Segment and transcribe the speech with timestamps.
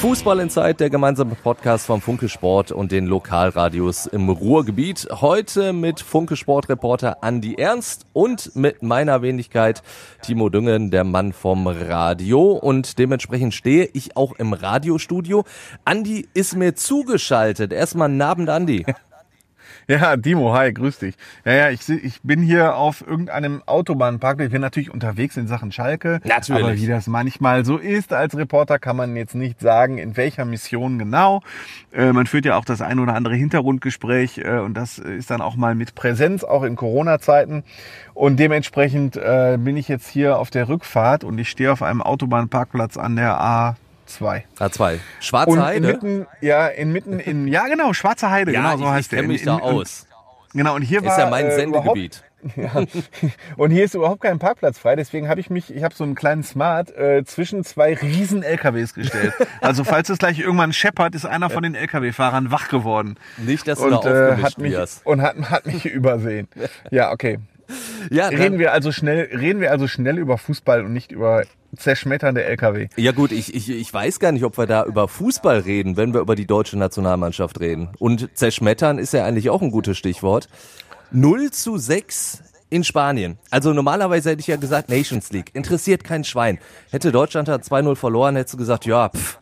[0.00, 5.06] Fußball in Zeit, der gemeinsame Podcast vom Funke Sport und den Lokalradios im Ruhrgebiet.
[5.10, 9.82] Heute mit Funke Sport Reporter Andi Ernst und mit meiner Wenigkeit
[10.22, 12.52] Timo Düngen, der Mann vom Radio.
[12.52, 15.44] Und dementsprechend stehe ich auch im Radiostudio.
[15.84, 17.70] Andi ist mir zugeschaltet.
[17.70, 18.86] Erstmal einen Abend, Andi.
[19.90, 21.16] Ja, Dimo, hi, grüß dich.
[21.44, 24.46] Ja, ja, ich, ich bin hier auf irgendeinem Autobahnparkplatz.
[24.46, 26.20] Ich bin natürlich unterwegs in Sachen Schalke.
[26.22, 26.62] Natürlich.
[26.62, 30.44] Aber wie das manchmal so ist, als Reporter kann man jetzt nicht sagen, in welcher
[30.44, 31.42] Mission genau.
[31.92, 35.40] Äh, man führt ja auch das ein oder andere Hintergrundgespräch äh, und das ist dann
[35.40, 37.64] auch mal mit Präsenz, auch in Corona-Zeiten.
[38.14, 42.00] Und dementsprechend äh, bin ich jetzt hier auf der Rückfahrt und ich stehe auf einem
[42.00, 43.76] Autobahnparkplatz an der A.
[44.18, 44.42] A2.
[44.58, 44.98] A2.
[45.20, 45.88] Schwarze Und Heide.
[45.88, 49.28] inmitten, ja, inmitten in, ja genau, Schwarze Heide, ja, genau so ich, heißt ich der.
[49.28, 50.06] mich In- da in- aus.
[50.52, 52.22] Genau, und hier war Ist ja mein äh, Sendegebiet.
[52.56, 52.72] Ja.
[53.58, 56.14] Und hier ist überhaupt kein Parkplatz frei, deswegen habe ich mich, ich habe so einen
[56.14, 59.34] kleinen Smart äh, zwischen zwei riesen LKWs gestellt.
[59.60, 63.16] Also falls es gleich irgendwann scheppert, ist einer von den LKW-Fahrern wach geworden.
[63.36, 66.48] Nicht, dass du Und, da äh, hat mich, und hat, hat mich übersehen.
[66.90, 67.40] Ja, okay.
[68.10, 71.44] Ja, Reden wir also schnell, reden wir also schnell über Fußball und nicht über
[71.76, 72.88] zerschmetternde LKW.
[72.96, 76.12] ja gut, ich, ich, ich weiß gar nicht, ob wir da über Fußball reden, wenn
[76.12, 77.90] wir über die deutsche Nationalmannschaft reden.
[77.98, 80.48] Und zerschmettern ist ja eigentlich auch ein gutes Stichwort.
[81.12, 83.38] 0 zu 6 in Spanien.
[83.50, 85.50] Also normalerweise hätte ich ja gesagt Nations League.
[85.54, 86.58] Interessiert kein Schwein.
[86.90, 89.38] Hätte Deutschland da 2-0 verloren, hättest du gesagt, ja, pff,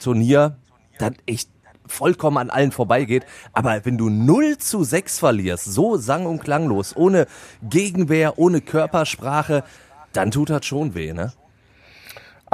[0.00, 0.56] Turnier,
[0.98, 1.48] dann echt
[1.86, 3.24] vollkommen an allen vorbeigeht.
[3.52, 7.26] Aber wenn du 0 zu 6 verlierst, so sang- und klanglos, ohne
[7.62, 9.64] Gegenwehr, ohne Körpersprache,
[10.12, 11.32] dann tut das schon weh, ne?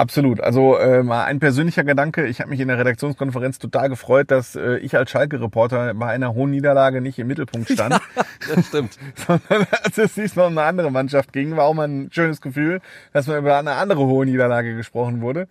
[0.00, 0.40] Absolut.
[0.40, 2.26] Also äh, mal ein persönlicher Gedanke.
[2.26, 6.32] Ich habe mich in der Redaktionskonferenz total gefreut, dass äh, ich als Schalke-Reporter bei einer
[6.32, 8.00] hohen Niederlage nicht im Mittelpunkt stand,
[8.48, 8.96] Das stimmt.
[9.14, 12.80] sondern als es diesmal um eine andere Mannschaft ging, war auch mal ein schönes Gefühl,
[13.12, 15.48] dass mal über eine andere hohe Niederlage gesprochen wurde.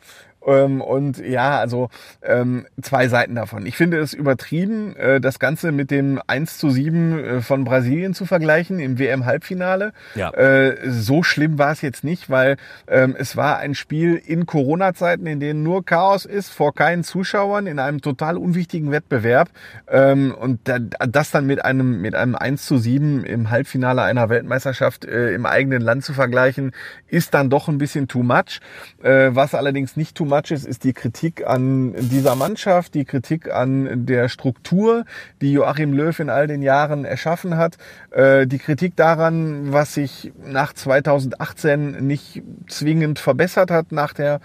[0.49, 1.89] Ähm, und ja, also
[2.23, 3.65] ähm, zwei Seiten davon.
[3.65, 8.13] Ich finde es übertrieben, äh, das Ganze mit dem 1 zu 7 äh, von Brasilien
[8.13, 9.93] zu vergleichen im WM-Halbfinale.
[10.15, 10.31] Ja.
[10.31, 15.27] Äh, so schlimm war es jetzt nicht, weil ähm, es war ein Spiel in Corona-Zeiten,
[15.27, 19.49] in denen nur Chaos ist, vor keinen Zuschauern, in einem total unwichtigen Wettbewerb.
[19.87, 24.29] Ähm, und da, das dann mit einem, mit einem 1 zu 7 im Halbfinale einer
[24.29, 26.71] Weltmeisterschaft äh, im eigenen Land zu vergleichen,
[27.07, 28.61] ist dann doch ein bisschen too much.
[29.03, 33.51] Äh, was allerdings nicht too much ist, ist die Kritik an dieser Mannschaft, die Kritik
[33.51, 35.05] an der Struktur,
[35.41, 37.77] die Joachim Löw in all den Jahren erschaffen hat,
[38.11, 44.39] äh, die Kritik daran, was sich nach 2018 nicht zwingend verbessert hat nach der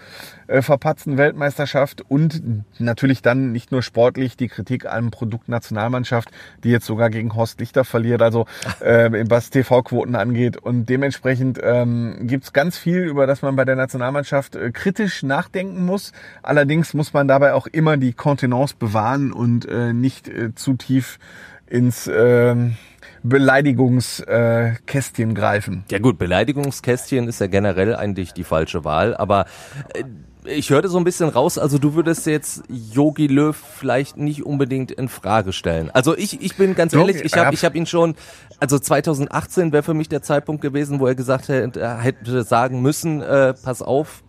[0.47, 2.43] verpatzten Weltmeisterschaft und
[2.79, 6.31] natürlich dann nicht nur sportlich die Kritik am Produkt Nationalmannschaft,
[6.63, 8.47] die jetzt sogar gegen Horst Lichter verliert, also
[8.81, 10.57] äh, was TV-Quoten angeht.
[10.57, 15.23] Und dementsprechend ähm, gibt es ganz viel, über das man bei der Nationalmannschaft äh, kritisch
[15.23, 16.13] nachdenken muss.
[16.43, 21.19] Allerdings muss man dabei auch immer die Kontenance bewahren und äh, nicht äh, zu tief
[21.67, 22.77] ins ähm,
[23.23, 25.85] Beleidigungskästchen greifen.
[25.91, 29.47] Ja gut, Beleidigungskästchen ist ja generell eigentlich die falsche Wahl, aber
[29.95, 30.05] äh,
[30.45, 34.91] ich hörte so ein bisschen raus, also du würdest jetzt Yogi Löw vielleicht nicht unbedingt
[34.91, 35.91] in Frage stellen.
[35.93, 38.15] Also ich, ich bin ganz ehrlich, ich habe ich hab ihn schon,
[38.61, 42.83] also 2018 wäre für mich der Zeitpunkt gewesen, wo er gesagt hätte, er hätte sagen
[42.83, 44.23] müssen, äh, pass auf,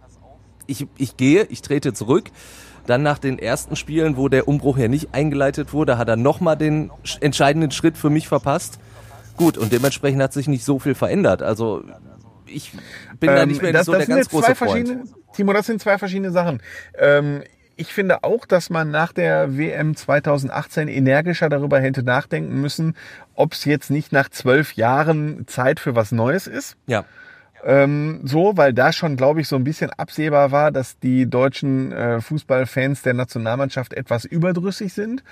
[0.68, 2.32] ich, ich gehe, ich trete zurück.
[2.88, 6.56] Dann nach den ersten Spielen, wo der Umbruch ja nicht eingeleitet wurde, hat er nochmal
[6.56, 8.78] den sch- entscheidenden Schritt für mich verpasst.
[9.38, 11.42] Gut, und dementsprechend hat sich nicht so viel verändert.
[11.42, 11.84] Also
[12.48, 12.72] ich
[13.20, 14.98] bin da Ähm, nicht mehr das, so das der ganz große Freund.
[15.34, 16.62] Timo, das sind zwei verschiedene Sachen.
[16.98, 17.44] Ähm,
[17.78, 22.96] ich finde auch, dass man nach der WM 2018 energischer darüber hätte nachdenken müssen,
[23.34, 26.78] ob es jetzt nicht nach zwölf Jahren Zeit für was Neues ist.
[26.88, 27.04] Ja.
[27.66, 31.92] Ähm, so, weil da schon, glaube ich, so ein bisschen absehbar war, dass die deutschen
[31.92, 35.24] äh, Fußballfans der Nationalmannschaft etwas überdrüssig sind.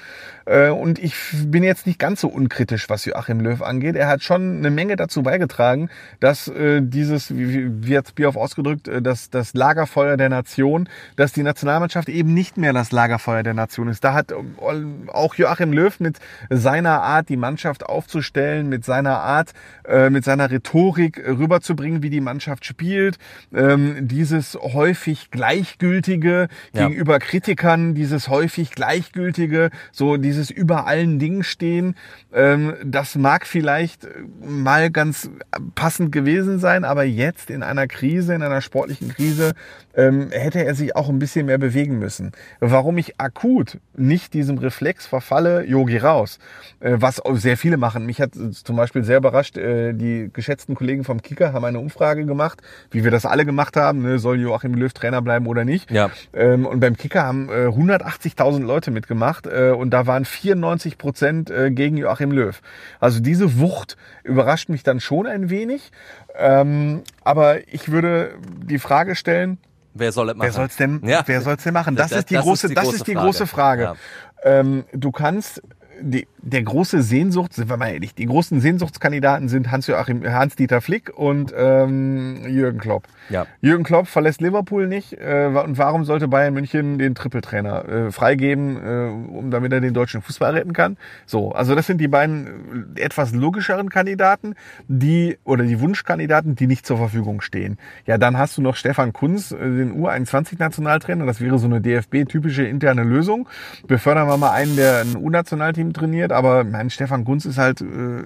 [0.45, 1.13] Äh, und ich
[1.45, 3.95] bin jetzt nicht ganz so unkritisch, was Joachim Löw angeht.
[3.95, 5.89] Er hat schon eine Menge dazu beigetragen,
[6.19, 11.33] dass äh, dieses, wie, wie hat's Bierhoff ausgedrückt, äh, dass das Lagerfeuer der Nation, dass
[11.33, 14.03] die Nationalmannschaft eben nicht mehr das Lagerfeuer der Nation ist.
[14.03, 16.17] Da hat ähm, auch Joachim Löw mit
[16.49, 19.53] seiner Art, die Mannschaft aufzustellen, mit seiner Art,
[19.87, 23.17] äh, mit seiner Rhetorik rüberzubringen, wie die Mannschaft spielt,
[23.53, 26.87] ähm, dieses häufig Gleichgültige Ja.
[26.87, 31.95] gegenüber Kritikern, dieses häufig Gleichgültige, so dieses über allen Dingen stehen,
[32.33, 34.07] ähm, das mag vielleicht
[34.41, 35.29] mal ganz
[35.75, 39.53] passend gewesen sein, aber jetzt in einer Krise, in einer sportlichen Krise,
[39.95, 42.31] ähm, hätte er sich auch ein bisschen mehr bewegen müssen.
[42.59, 46.39] Warum ich akut nicht diesem Reflex verfalle, Yogi raus,
[46.79, 48.05] äh, was sehr viele machen.
[48.05, 52.12] Mich hat zum Beispiel sehr überrascht, äh, die geschätzten Kollegen vom Kicker haben eine Umfrage
[52.15, 52.61] gemacht,
[52.91, 55.89] wie wir das alle gemacht haben, ne, soll Joachim Löw Trainer bleiben oder nicht.
[55.91, 56.09] Ja.
[56.33, 61.49] Ähm, und beim Kicker haben äh, 180.000 Leute mitgemacht äh, und da waren 94 Prozent
[61.49, 62.59] äh, gegen Joachim Löw.
[62.99, 65.91] Also diese Wucht überrascht mich dann schon ein wenig.
[66.35, 69.57] Ähm, aber ich würde die Frage stellen,
[69.95, 70.45] Wer soll es machen?
[70.47, 71.21] Wer soll's denn, Ja.
[71.27, 71.95] wer soll's denn machen?
[71.95, 73.25] Das, Das- ist die das ist große, die das große ist die Frage.
[73.25, 73.83] große Frage.
[73.83, 73.95] Ja.
[74.43, 75.61] Ähm, du kannst,
[76.01, 81.09] die, der große Sehnsucht, sind wir mal ehrlich, die großen Sehnsuchtskandidaten sind Hans-Joachim, Hans-Dieter Flick
[81.15, 83.07] und ähm, Jürgen Klopp.
[83.29, 83.47] Ja.
[83.61, 85.13] Jürgen Klopp verlässt Liverpool nicht.
[85.13, 89.93] Äh, und warum sollte Bayern München den Trippeltrainer äh, freigeben, äh, um damit er den
[89.93, 90.97] deutschen Fußball retten kann?
[91.25, 94.55] So, also das sind die beiden äh, etwas logischeren Kandidaten,
[94.89, 97.77] die oder die Wunschkandidaten, die nicht zur Verfügung stehen.
[98.05, 101.25] Ja, dann hast du noch Stefan Kunz, äh, den U21-Nationaltrainer.
[101.25, 103.47] Das wäre so eine DFB-typische interne Lösung.
[103.87, 108.23] Befördern wir mal einen, der ein U-Nationalteam trainiert, aber mein Stefan Kunz ist halt äh,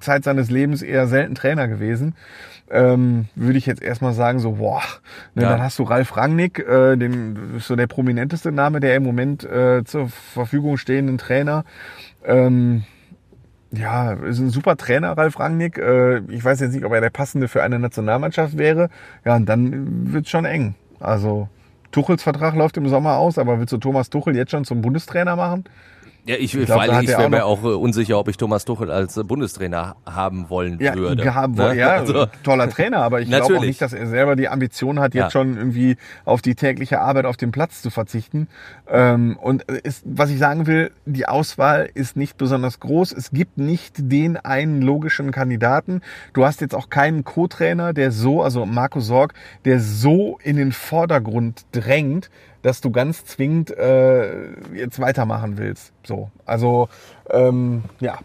[0.00, 2.14] Zeit seines Lebens eher selten Trainer gewesen
[2.70, 4.82] ähm, würde ich jetzt erstmal sagen, so, boah,
[5.34, 5.50] ne, Ja.
[5.50, 9.84] dann hast du Ralf Rangnick, äh, den so der prominenteste Name der im Moment äh,
[9.84, 11.64] zur Verfügung stehenden Trainer.
[12.24, 12.84] Ähm,
[13.70, 15.78] ja, ist ein super Trainer, Ralf Rangnick.
[15.78, 18.88] Äh, ich weiß jetzt nicht, ob er der passende für eine Nationalmannschaft wäre.
[19.24, 20.74] Ja, und dann wird's schon eng.
[21.00, 21.48] Also
[21.90, 25.36] Tuchels Vertrag läuft im Sommer aus, aber willst du Thomas Tuchel jetzt schon zum Bundestrainer
[25.36, 25.64] machen?
[26.28, 28.36] Ja, ich, glaub, vor da allem, ich wäre auch mir auch äh, unsicher, ob ich
[28.36, 31.22] Thomas Tuchel als äh, Bundestrainer haben wollen Ja, würde.
[31.22, 31.74] gehabt, Ne?
[31.74, 35.14] ja Also, toller Trainer, aber ich glaube auch nicht, dass er selber die Ambition hat,
[35.14, 35.30] jetzt Ja.
[35.30, 35.96] schon irgendwie
[36.26, 38.46] auf die tägliche Arbeit auf dem Platz zu verzichten.
[38.90, 43.12] Ähm, und ist, was ich sagen will, die Auswahl ist nicht besonders groß.
[43.12, 46.02] Es gibt nicht den einen logischen Kandidaten.
[46.34, 49.32] Du hast jetzt auch keinen Co-Trainer, der so, also Marco Sorg,
[49.64, 52.28] der so in den Vordergrund drängt,
[52.62, 55.92] dass du ganz zwingend äh, jetzt weitermachen willst.
[56.04, 56.88] So, also
[57.30, 58.18] ähm, ja,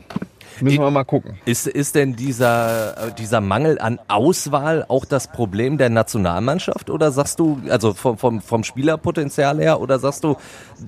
[0.62, 1.38] müssen wir mal gucken.
[1.46, 6.90] Ist, ist denn dieser, äh, dieser Mangel an Auswahl auch das Problem der Nationalmannschaft?
[6.90, 10.36] Oder sagst du, also vom, vom, vom Spielerpotenzial her, oder sagst du,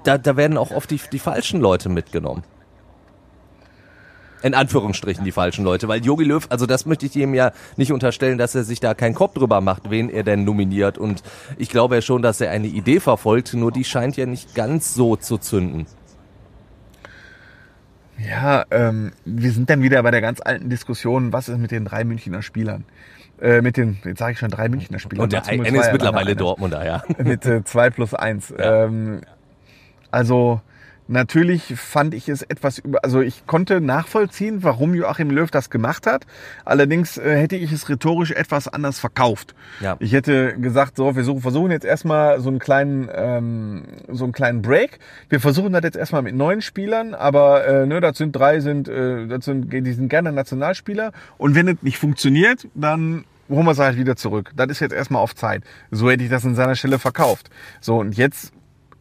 [0.04, 2.44] da, da werden auch oft die, die falschen Leute mitgenommen?
[4.46, 7.92] In Anführungsstrichen die falschen Leute, weil Jogi Löw, also das möchte ich ihm ja nicht
[7.92, 11.00] unterstellen, dass er sich da keinen Kopf drüber macht, wen er denn nominiert.
[11.00, 11.24] Und
[11.58, 14.94] ich glaube ja schon, dass er eine Idee verfolgt, nur die scheint ja nicht ganz
[14.94, 15.88] so zu zünden.
[18.20, 21.86] Ja, ähm, wir sind dann wieder bei der ganz alten Diskussion, was ist mit den
[21.86, 22.86] drei Münchner Spielern?
[23.42, 25.24] Äh, mit den, jetzt sage ich schon drei Münchner Spielern.
[25.24, 26.36] Und der eine ist mittlerweile.
[26.36, 27.04] Dortmunder, ja.
[27.18, 28.54] Mit äh, zwei plus eins.
[28.56, 28.84] Ja.
[28.84, 29.22] Ähm,
[30.12, 30.62] also
[31.08, 36.08] natürlich fand ich es etwas über, also ich konnte nachvollziehen, warum Joachim Löw das gemacht
[36.08, 36.26] hat.
[36.64, 39.56] Allerdings äh, hätte ich es rhetorisch etwas anders verkauft.
[39.82, 39.96] Ja.
[40.00, 44.34] Ich hätte gesagt, so, wir suchen, versuchen jetzt erstmal so einen kleinen, ähm, so einen
[44.34, 45.00] kleinen Break.
[45.30, 48.88] Wir versuchen das jetzt erstmal mit neuen Spielern, aber äh, ne, das sind drei, sind,
[48.88, 51.12] äh, das sind, die sind gerne Nationalspieler.
[51.38, 54.52] Und wenn es nicht funktioniert, dann holen wir sie halt wieder zurück.
[54.56, 55.64] Das ist jetzt erstmal auf Zeit.
[55.92, 57.50] So hätte ich das an seiner Stelle verkauft.
[57.80, 58.52] So, und jetzt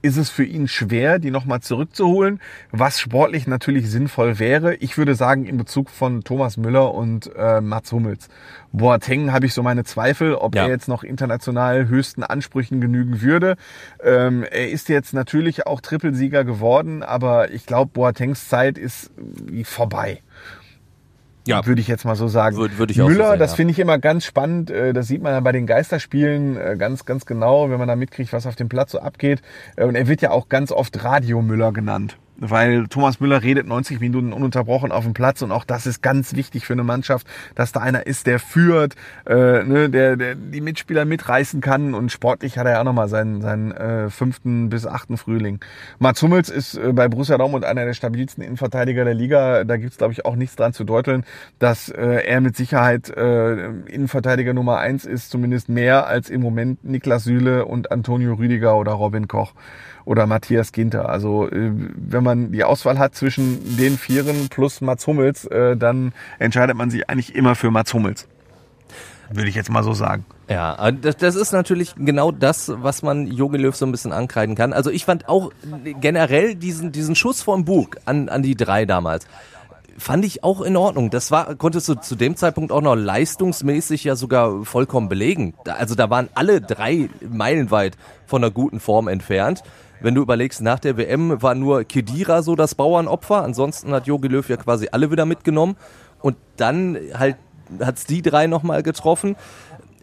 [0.05, 2.39] ist es für ihn schwer, die nochmal zurückzuholen,
[2.71, 4.75] was sportlich natürlich sinnvoll wäre.
[4.75, 8.29] Ich würde sagen, in Bezug von Thomas Müller und äh, Mats Hummels.
[8.73, 10.65] Boateng habe ich so meine Zweifel, ob Ja.
[10.65, 13.57] er jetzt noch international höchsten Ansprüchen genügen würde.
[14.03, 19.11] Ähm, er ist jetzt natürlich auch Trippelsieger geworden, aber ich glaube, Boatengs Zeit ist
[19.51, 20.21] äh, vorbei.
[21.47, 21.65] Ja.
[21.67, 22.57] Würde ich jetzt mal so sagen.
[22.57, 23.57] Würde- würde ich auch so Müller, sehen, das ja.
[23.57, 24.71] finde ich immer ganz spannend.
[24.71, 27.97] Äh, Das sieht man ja bei den Geisterspielen äh, ganz, ganz genau, wenn man da
[27.97, 29.43] mitkriegt, was auf dem Platz so abgeht.
[29.77, 32.17] Äh, Und er wird ja auch ganz oft Radio Müller genannt.
[32.37, 36.35] Weil Thomas Müller redet 90 Minuten ununterbrochen auf dem Platz und auch das ist ganz
[36.35, 38.95] wichtig für eine Mannschaft, dass da einer ist, der führt,
[39.27, 43.09] äh, ne, der, der die Mitspieler mitreißen kann und sportlich hat er ja auch nochmal
[43.09, 45.61] seinen, seinen äh, fünften bis achten Frühling.
[45.99, 49.65] Mats Hummels ist äh, bei Borussia Dortmund einer der stabilsten Innenverteidiger der Liga.
[49.65, 51.25] Da gibt's glaube ich auch nichts dran zu deuteln,
[51.59, 56.85] dass äh, er mit Sicherheit äh, Innenverteidiger Nummer eins ist, zumindest mehr als im Moment
[56.85, 59.55] Niklas Süle und Antonio Rüdiger oder Robin Koch
[60.05, 61.09] oder Matthias Ginter.
[61.09, 66.13] Also äh, wenn man die Auswahl hat zwischen den Vieren plus Mats Hummels, äh, dann
[66.39, 68.27] entscheidet man sich eigentlich immer für Mats Hummels.
[69.31, 70.25] Würde ich jetzt mal so sagen.
[70.49, 74.55] Ja, äh, das, ist natürlich genau das, was man Jogi Löw so ein bisschen ankreiden
[74.55, 74.73] kann.
[74.73, 75.51] Also ich fand auch
[76.01, 79.27] generell diesen, diesen Schuss vom Bug an, an die drei damals
[79.99, 81.11] fand ich auch in Ordnung.
[81.11, 85.55] Das war, konntest du zu dem Zeitpunkt auch noch leistungsmäßig ja sogar vollkommen belegen.
[85.65, 87.97] Also da waren alle drei meilenweit
[88.27, 89.63] von einer guten Form entfernt.
[90.01, 94.29] Wenn du überlegst, nach der WM war nur Kedira so das Bauernopfer, ansonsten hat Jogi
[94.29, 95.77] Löw ja quasi alle wieder mitgenommen
[96.21, 97.37] und dann halt
[97.81, 99.37] hat's die drei nochmal getroffen.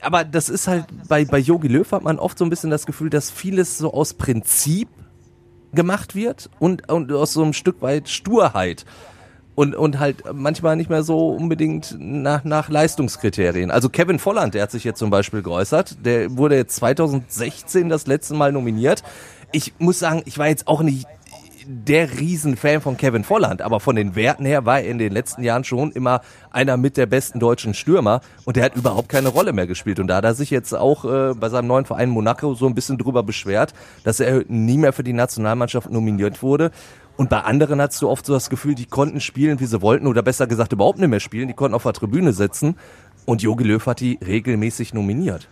[0.02, 2.86] Aber das ist halt, bei, bei Jogi Löw hat man oft so ein bisschen das
[2.86, 4.88] Gefühl, dass vieles so aus Prinzip
[5.74, 8.86] gemacht wird und, und aus so einem Stück weit Sturheit
[9.56, 13.70] und, und halt manchmal nicht mehr so unbedingt nach, nach Leistungskriterien.
[13.70, 18.08] Also Kevin Volland, der hat sich jetzt zum Beispiel geäußert, der wurde jetzt 2016 das
[18.08, 19.04] letzte Mal nominiert.
[19.52, 21.06] Ich muss sagen, ich war jetzt auch nicht
[21.66, 25.44] der Riesenfan von Kevin Volland, aber von den Werten her war er in den letzten
[25.44, 29.54] Jahren schon immer einer mit der besten deutschen Stürmer und der hat überhaupt keine Rolle
[29.54, 30.00] mehr gespielt.
[30.00, 32.76] Und da hat er sich jetzt auch äh, bei seinem neuen Verein Monaco so ein
[32.76, 36.72] bisschen drüber beschwert, dass er nie mehr für die Nationalmannschaft nominiert wurde.
[37.18, 40.08] Und bei anderen hast du oft so das Gefühl, die konnten spielen, wie sie wollten,
[40.08, 42.76] oder besser gesagt überhaupt nicht mehr spielen, die konnten auf der Tribüne sitzen.
[43.26, 45.48] Und Jogi Löw hat die regelmäßig nominiert.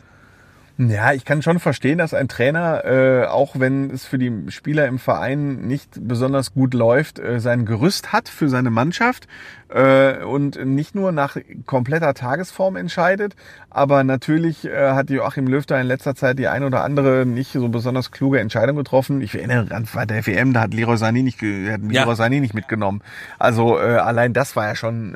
[0.81, 4.87] Ja, ich kann schon verstehen, dass ein Trainer, äh, auch wenn es für die Spieler
[4.87, 9.27] im Verein nicht besonders gut läuft, äh, sein Gerüst hat für seine Mannschaft
[9.67, 13.35] äh, und nicht nur nach kompletter Tagesform entscheidet,
[13.69, 17.51] aber natürlich äh, hat Joachim Löw da in letzter Zeit die ein oder andere nicht
[17.51, 19.19] so besonders kluge Entscheidung getroffen.
[19.19, 22.05] Ich erinnere an bei der WM, da hat Leroy Sané nicht, hat Leroy ja.
[22.13, 23.01] Sané nicht mitgenommen.
[23.37, 25.13] Also äh, allein das war ja schon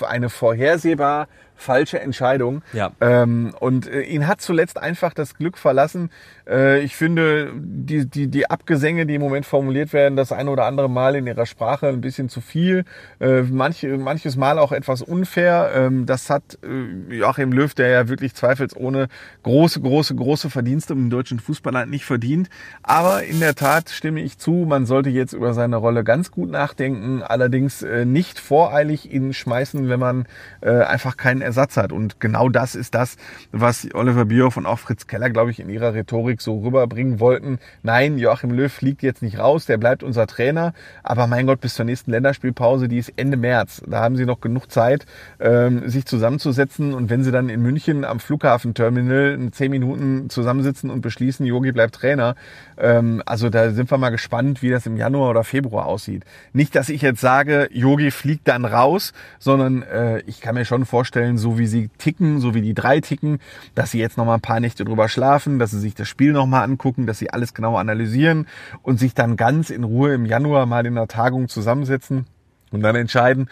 [0.00, 2.62] äh, eine vorhersehbar falsche Entscheidung.
[2.72, 2.92] Ja.
[3.00, 6.10] Ähm, und äh, ihn hat zuletzt einfach das Glück verlassen.
[6.48, 10.64] Äh, ich finde, die, die, die Abgesänge, die im Moment formuliert werden, das eine oder
[10.64, 12.84] andere Mal in ihrer Sprache ein bisschen zu viel.
[13.20, 15.72] Äh, manche, manches Mal auch etwas unfair.
[15.74, 19.08] Ähm, das hat äh, Joachim Löw, der ja wirklich zweifelsohne
[19.42, 22.48] große, große, große Verdienste im deutschen Fußballland nicht verdient.
[22.82, 26.50] Aber in der Tat stimme ich zu, man sollte jetzt über seine Rolle ganz gut
[26.50, 30.26] nachdenken, allerdings nicht voreilig ihn schmeißen, wenn man
[30.60, 31.92] einfach keinen Ersatz hat.
[31.92, 33.16] Und genau das ist das,
[33.52, 37.58] was Oliver Bierhoff und auch Fritz Keller, glaube ich, in ihrer Rhetorik so rüberbringen wollten.
[37.82, 40.74] Nein, Joachim Löw fliegt jetzt nicht raus, der bleibt unser Trainer.
[41.02, 43.82] Aber mein Gott, bis zur nächsten Länderspielpause, die ist Ende März.
[43.86, 45.06] Da haben sie noch genug Zeit,
[45.40, 46.94] ähm, sich zusammenzusetzen.
[46.94, 51.72] Und wenn sie dann in München am Flughafenterminal in zehn Minuten zusammensitzen und beschließen, Yogi
[51.72, 52.34] bleibt Trainer,
[52.78, 56.24] ähm, also da sind wir mal gespannt, wie das im Januar oder Februar aussieht.
[56.52, 60.84] Nicht, dass ich jetzt sage, Yogi fliegt dann raus, sondern äh, ich kann mir schon
[60.84, 63.38] vorstellen, so wie sie ticken, so wie die drei ticken,
[63.74, 66.25] dass sie jetzt noch mal ein paar Nächte drüber schlafen, dass sie sich das Spiel
[66.32, 68.46] noch mal angucken, dass sie alles genau analysieren
[68.82, 72.26] und sich dann ganz in Ruhe im Januar mal in einer Tagung zusammensetzen
[72.70, 73.48] und dann entscheiden,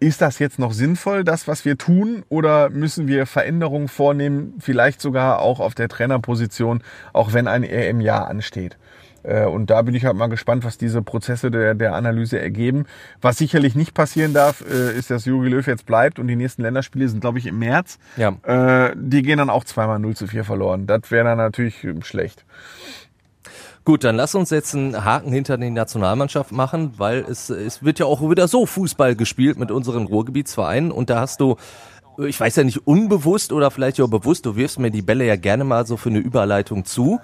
[0.00, 5.00] ist das jetzt noch sinnvoll, das, was wir tun, oder müssen wir Veränderungen vornehmen, vielleicht
[5.00, 8.76] sogar auch auf der Trainerposition, auch wenn ein EM-Jahr ansteht?
[9.24, 12.86] Äh, und da bin ich halt mal gespannt, was diese Prozesse der, der Analyse ergeben.
[13.20, 16.62] Was sicherlich nicht passieren darf, äh, ist, dass Juri Löw jetzt bleibt und die nächsten
[16.62, 17.98] Länderspiele sind, glaube ich, im März.
[18.16, 18.34] Ja.
[18.42, 20.86] Äh, die gehen dann auch zweimal 0 zu 4 verloren.
[20.86, 22.44] Das wäre dann natürlich schlecht.
[23.84, 27.98] Gut, dann lass uns jetzt einen Haken hinter die Nationalmannschaft machen, weil es, es wird
[27.98, 31.56] ja auch wieder so Fußball gespielt mit unseren Ruhrgebietsvereinen und da hast du
[32.16, 35.34] ich weiß ja nicht unbewusst oder vielleicht auch bewusst, du wirfst mir die Bälle ja
[35.34, 37.18] gerne mal so für eine Überleitung zu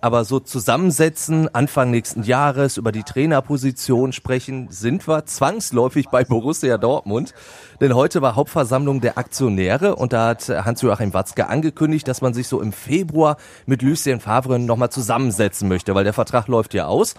[0.00, 6.78] aber so zusammensetzen, Anfang nächsten Jahres über die Trainerposition sprechen, sind wir zwangsläufig bei Borussia
[6.78, 7.34] Dortmund.
[7.80, 12.48] Denn heute war Hauptversammlung der Aktionäre und da hat Hans-Joachim Watzke angekündigt, dass man sich
[12.48, 17.14] so im Februar mit Lucien Favre nochmal zusammensetzen möchte, weil der Vertrag läuft ja aus.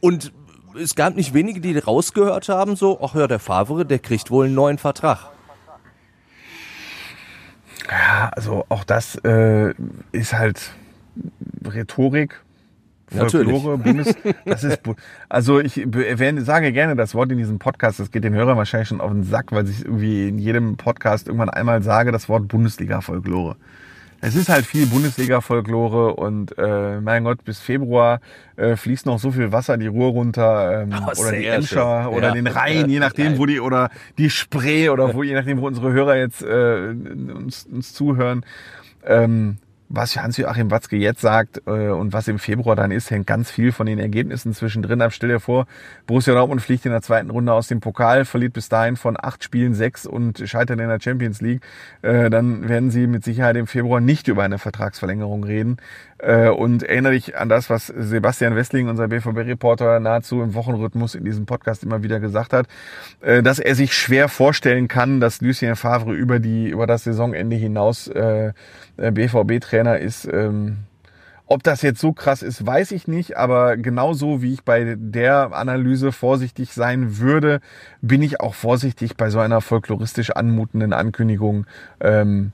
[0.00, 0.32] Und
[0.80, 4.46] es gab nicht wenige, die rausgehört haben, so, ach ja, der Favre, der kriegt wohl
[4.46, 5.30] einen neuen Vertrag.
[7.90, 9.74] Ja, also auch das äh,
[10.12, 10.72] ist halt
[11.66, 12.40] Rhetorik,
[13.08, 14.80] Folklore, Bundes, das ist,
[15.28, 15.86] also ich
[16.38, 19.24] sage gerne das Wort in diesem Podcast, das geht den Hörern wahrscheinlich schon auf den
[19.24, 23.56] Sack, weil ich irgendwie in jedem Podcast irgendwann einmal sage, das Wort Bundesliga-Folklore.
[24.26, 28.20] Es ist halt viel Bundesliga-Folklore und äh, mein Gott, bis Februar
[28.56, 32.28] äh, fließt noch so viel Wasser die Ruhr runter ähm, oh, oder die Emscher oder
[32.28, 32.32] ja.
[32.32, 35.92] den Rhein, je nachdem, wo die oder die Spree oder wo je nachdem, wo unsere
[35.92, 36.94] Hörer jetzt äh,
[37.34, 38.46] uns, uns zuhören.
[39.04, 39.58] Ähm,
[39.96, 43.72] was Hans-Joachim Watzke jetzt sagt äh, und was im Februar dann ist, hängt ganz viel
[43.72, 45.12] von den Ergebnissen zwischendrin ab.
[45.12, 45.66] Stell dir vor,
[46.06, 49.44] Borussia Dortmund fliegt in der zweiten Runde aus dem Pokal, verliert bis dahin von acht
[49.44, 51.62] Spielen sechs und scheitert in der Champions League.
[52.02, 55.78] Äh, dann werden sie mit Sicherheit im Februar nicht über eine Vertragsverlängerung reden.
[56.18, 61.24] Äh, und erinnere dich an das, was Sebastian Wessling, unser BVB-Reporter, nahezu im Wochenrhythmus in
[61.24, 62.66] diesem Podcast immer wieder gesagt hat,
[63.20, 67.56] äh, dass er sich schwer vorstellen kann, dass Lucien Favre über die über das Saisonende
[67.56, 68.52] hinaus äh,
[68.96, 70.26] BVB-Trainer ist.
[70.32, 70.78] Ähm,
[71.46, 75.52] Ob das jetzt so krass ist, weiß ich nicht, aber genauso wie ich bei der
[75.52, 77.60] Analyse vorsichtig sein würde,
[78.00, 81.66] bin ich auch vorsichtig bei so einer folkloristisch anmutenden Ankündigung.
[82.00, 82.52] Ähm,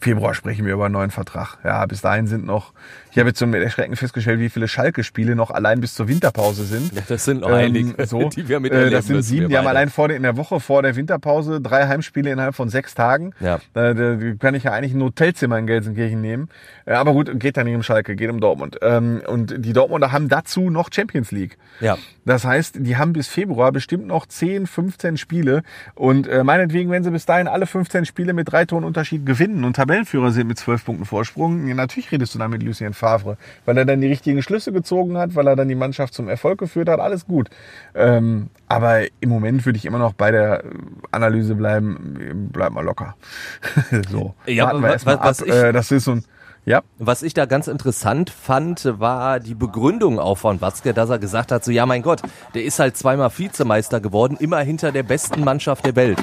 [0.00, 1.58] Februar sprechen wir über einen neuen Vertrag.
[1.64, 2.72] Ja, bis dahin sind noch,
[3.10, 6.92] ich habe jetzt mit Erschrecken festgestellt, wie viele Schalke-Spiele noch allein bis zur Winterpause sind.
[6.94, 9.58] Ja, das sind noch Ähm, einige, so, die wir äh, miterleben Das sind sieben, die
[9.58, 12.94] haben allein vor der, in der Woche vor der Winterpause drei Heimspiele innerhalb von sechs
[12.94, 13.32] Tagen.
[13.40, 13.58] Ja.
[13.74, 16.48] Da, da kann ich ja eigentlich ein Hotelzimmer in Gelsenkirchen nehmen.
[16.84, 18.78] Äh, Aber gut, geht da nicht um Schalke, geht um Dortmund.
[18.82, 21.58] Ähm, Und die Dortmunder haben dazu noch Champions League.
[21.80, 21.98] Ja.
[22.24, 25.62] Das heißt, die haben bis Februar bestimmt noch 10, 15 Spiele.
[25.94, 29.64] Und äh, meinetwegen, wenn sie bis dahin alle 15 Spiele mit drei Toren Unterschied gewinnen
[29.64, 33.78] und Tabellenführer sind mit 12 Punkten Vorsprung, natürlich redest du dann mit Lucien Favre, weil
[33.78, 36.90] er dann die richtigen Schlüsse gezogen hat, weil er dann die Mannschaft zum Erfolg geführt
[36.90, 37.48] hat, alles gut.
[37.94, 40.62] Ähm, aber im Moment würde ich immer noch bei der
[41.10, 43.16] Analyse bleiben, bleib mal locker.
[44.10, 45.48] so, Ja, warten wir was- erst mal was ab.
[45.48, 46.24] ich- Äh, das ist so ein,
[46.66, 51.18] ja, Was ich da ganz interessant fand, war die Begründung auch von Watzke, dass er
[51.18, 52.20] gesagt hat, so ja mein Gott,
[52.54, 56.18] der ist halt zweimal Vizemeister geworden, immer hinter der besten Mannschaft der Welt.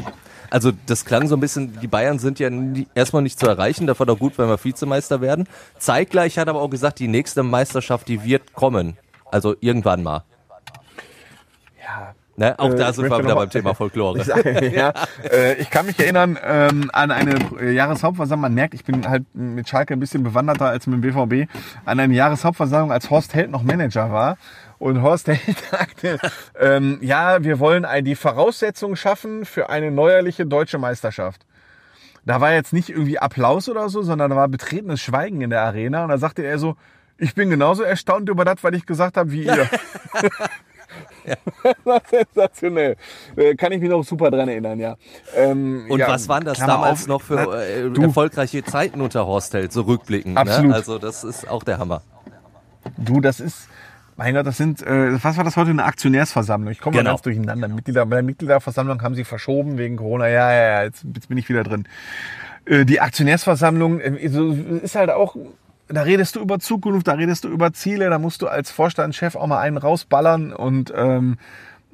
[0.50, 3.88] Also das klang so ein bisschen, die Bayern sind ja nie, erstmal nicht zu erreichen,
[3.88, 5.48] da war doch gut, wenn wir Vizemeister werden.
[5.78, 8.98] Zeitgleich hat er aber auch gesagt, die nächste Meisterschaft, die wird kommen.
[9.32, 10.24] Also irgendwann mal.
[11.82, 12.54] ja, Ne?
[12.60, 14.22] Auch Äh, da ich sind wir wieder beim Thema Folklore.
[14.76, 14.94] ja,
[15.32, 18.42] äh, ich kann mich erinnern ähm, an eine äh, Jahreshauptversammlung.
[18.42, 21.50] Man merkt, ich bin halt mit Schalke ein bisschen bewanderter als mit dem BVB.
[21.86, 24.38] An eine Jahreshauptversammlung, als Horst Held noch Manager war.
[24.78, 26.20] Und Horst Held sagte,
[26.60, 31.46] ähm, ja, wir wollen die Voraussetzungen schaffen für eine neuerliche deutsche Meisterschaft.
[32.26, 35.62] Da war jetzt nicht irgendwie Applaus oder so, sondern da war betretenes Schweigen in der
[35.62, 36.04] Arena.
[36.04, 36.76] Und da sagte er so,
[37.18, 39.70] ich bin genauso erstaunt über das, was ich gesagt habe, wie ihr.
[41.64, 42.96] Das war sensationell.
[43.36, 44.96] Äh, Kann ich mich noch super dran erinnern, ja.
[45.36, 49.26] Ähm, Und ja, was waren das Klammer damals auf, noch für äh, erfolgreiche Zeiten unter
[49.26, 50.38] Horst Held, so rückblickend?
[50.38, 50.70] Absolut.
[50.70, 50.76] Ne?
[50.76, 52.02] Also das ist auch der Hammer.
[52.98, 53.68] du, das ist,
[54.18, 56.72] mein Gott, das sind, äh, was war das heute, eine Aktionärsversammlung?
[56.72, 57.12] Ich komme Genau.
[57.12, 57.68] ganz durcheinander.
[57.68, 60.28] Mitglieder, bei der Mitgliederversammlung haben sie verschoben wegen Corona.
[60.28, 61.86] Ja, ja, ja, jetzt, jetzt bin ich wieder drin.
[62.66, 65.36] Äh, die Aktionärsversammlung äh, so, ist halt auch,
[65.88, 69.36] da redest du über Zukunft, da redest du über Ziele, da musst du als Vorstandschef
[69.36, 71.38] auch mal einen rausballern und ähm,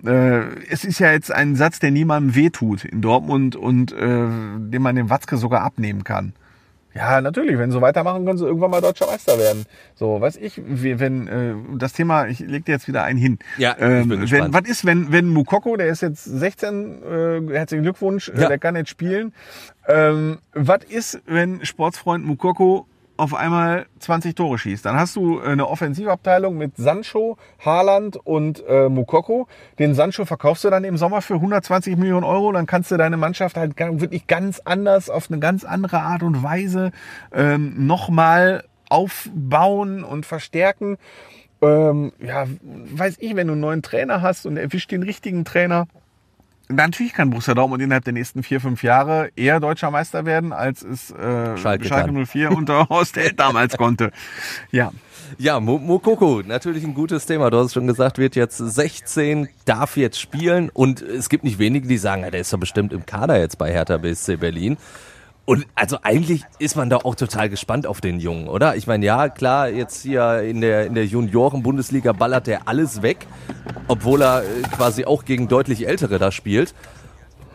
[0.06, 4.82] äh, es ist ja jetzt ein Satz, der niemandem wehtut in Dortmund und äh, den
[4.82, 6.34] man dem Watzke sogar abnehmen kann.
[6.94, 9.66] Ja, natürlich, wenn sie so weitermachen, können sie irgendwann mal deutscher Meister werden.
[9.96, 13.40] So, weiß ich, wenn äh, das Thema, ich leg dir jetzt wieder einen hin.
[13.58, 14.54] Ja, ich ähm, bin wenn, gespannt.
[14.54, 18.48] Was ist, wenn, wenn Mukoko, der ist jetzt 16, äh, herzlichen Glückwunsch, äh, Ja.
[18.50, 19.34] der kann jetzt spielen.
[19.88, 22.88] Ähm, was ist, wenn Sportsfreund Mukoko
[23.22, 24.84] auf einmal 20 Tore schießt?
[24.84, 29.48] Dann hast du eine Offensivabteilung mit Sancho, Haaland und äh, Mukoko.
[29.78, 32.52] Den Sancho verkaufst du dann im Sommer für 120 Millionen Euro.
[32.52, 36.42] Dann kannst du deine Mannschaft halt wirklich ganz anders, auf eine ganz andere Art und
[36.42, 36.92] Weise
[37.32, 40.98] ähm, nochmal aufbauen und verstärken.
[41.62, 45.88] Ähm, ja, weiß ich, wenn du einen neuen Trainer hast und erwischt den richtigen Trainer,
[46.72, 50.82] Natürlich kann Borussia Dortmund innerhalb der nächsten vier, fünf Jahre eher deutscher Meister werden, als
[50.84, 52.26] es äh, Schalke Schalke, kann.
[52.26, 54.12] 04 unter Horst Held damals konnte.
[54.72, 54.92] Ja,
[55.38, 57.50] Ja, Mo- Mokoko, natürlich ein gutes Thema.
[57.50, 61.60] Du hast es schon gesagt, wird jetzt 16, darf jetzt spielen und es gibt nicht
[61.60, 64.78] wenige, die sagen, ja, der ist doch bestimmt im Kader jetzt bei Hertha BSC Berlin.
[65.46, 68.76] Und also eigentlich ist man da auch total gespannt auf den Jungen, oder?
[68.76, 73.26] Ich meine, ja, klar, jetzt hier in der, in der Junioren-Bundesliga ballert der alles weg,
[73.88, 76.76] obwohl er äh, quasi auch gegen deutlich Ältere da spielt.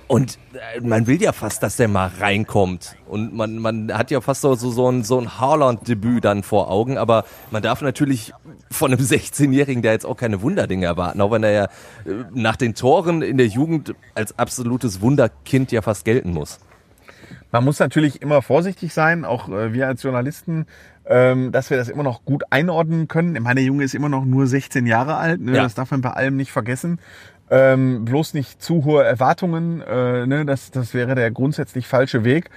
[0.08, 2.96] Und äh, man will ja fast, dass der mal reinkommt.
[3.06, 6.70] Und man, man hat ja fast so, so, so ein, so ein Haaland-Debüt dann vor
[6.70, 6.98] Augen.
[6.98, 8.32] Aber man darf natürlich
[8.70, 11.20] von einem 16-Jährigen da jetzt auch keine Wunderdinge erwarten.
[11.20, 15.82] Auch wenn er ja äh, nach den Toren in der Jugend als absolutes Wunderkind ja
[15.82, 16.58] fast gelten muss.
[17.52, 20.66] Man muss natürlich immer vorsichtig sein, auch äh, wir als Journalisten,
[21.06, 23.36] ähm, dass wir das immer noch gut einordnen können.
[23.36, 25.56] Ich meine, der Junge ist immer noch nur 16 Jahre alt, ne?
[25.56, 25.62] Ja.
[25.62, 26.98] das darf man bei allem nicht vergessen.
[27.48, 30.44] Ähm, bloß nicht zu hohe Erwartungen, äh, ne?
[30.44, 32.50] das, das wäre der grundsätzlich falsche Weg.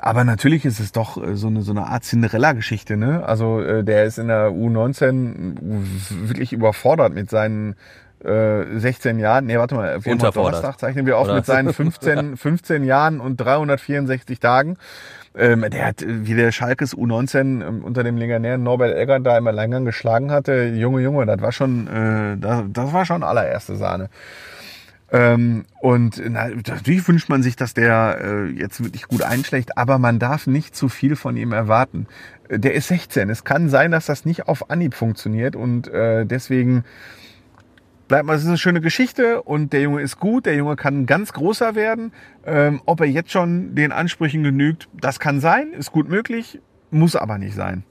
[0.00, 2.96] Aber natürlich ist es doch äh, so eine, so eine Art Cinderella-Geschichte.
[2.96, 3.24] Ne?
[3.24, 5.54] Also äh, der ist in der U19
[6.28, 7.76] wirklich überfordert mit seinen
[8.24, 9.46] äh, 16 Jahren.
[9.46, 10.16] Nee, warte mal, wir.
[10.16, 11.36] Donnerstag zeichnen wir auf Oder?
[11.36, 14.76] mit seinen 15, 15 Jahren und 364 Tagen.
[15.36, 19.36] Ähm, der hat, äh, wie der Schalkes U19 ähm, unter dem legendären Norbert Eggert da
[19.36, 20.66] im Alleingang geschlagen hatte.
[20.74, 24.10] Junge, Junge, das war schon, äh, das, das war schon allererste Sahne.
[25.12, 29.98] Ähm, und na, natürlich wünscht man sich, dass der äh, jetzt wirklich gut einschlägt, aber
[29.98, 32.06] man darf nicht zu viel von ihm erwarten.
[32.48, 33.28] Äh, Der ist 16.
[33.28, 36.84] Es kann sein, dass das nicht auf Anhieb funktioniert und äh, deswegen
[38.08, 41.06] bleibt mal, es ist eine schöne Geschichte und der Junge ist gut, der Junge kann
[41.06, 42.12] ganz großer werden.
[42.44, 47.16] Ähm, ob er jetzt schon den Ansprüchen genügt, das kann sein, ist gut möglich, muss
[47.16, 47.84] aber nicht sein.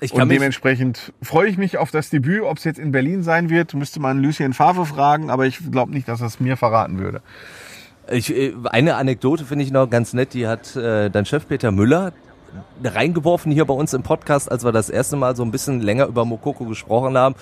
[0.00, 2.42] Ich kann und dementsprechend freue ich mich auf das Debüt.
[2.42, 5.92] Ob es jetzt in Berlin sein wird, müsste man Lucien Favre fragen, aber ich glaube
[5.92, 7.20] nicht, dass er es mir verraten würde.
[8.10, 11.70] Ich, äh, eine Anekdote finde ich noch ganz nett, die hat äh, dein Chef Peter
[11.70, 12.12] Müller
[12.82, 16.06] reingeworfen hier bei uns im Podcast, als wir das erste Mal so ein bisschen länger
[16.06, 17.34] über Mokoko gesprochen haben.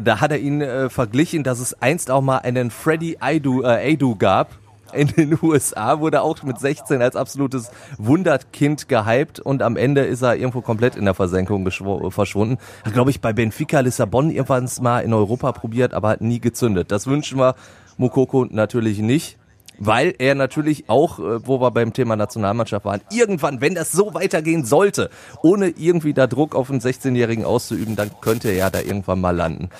[0.00, 3.66] Da hat er ihn äh, verglichen, dass es einst auch mal einen Freddy Aidu, äh,
[3.66, 4.50] Aidu gab.
[4.92, 10.22] In den USA wurde auch mit 16 als absolutes Wunderkind gehypt und am Ende ist
[10.22, 11.68] er irgendwo komplett in der Versenkung
[12.10, 12.58] verschwunden.
[12.84, 16.92] Hat, glaube ich, bei Benfica Lissabon irgendwann mal in Europa probiert, aber hat nie gezündet.
[16.92, 17.54] Das wünschen wir
[17.96, 19.38] Mokoko natürlich nicht.
[19.84, 24.14] Weil er natürlich auch, äh, wo wir beim Thema Nationalmannschaft waren, irgendwann, wenn das so
[24.14, 25.10] weitergehen sollte,
[25.42, 29.34] ohne irgendwie da Druck auf einen 16-Jährigen auszuüben, dann könnte er ja da irgendwann mal
[29.34, 29.70] landen.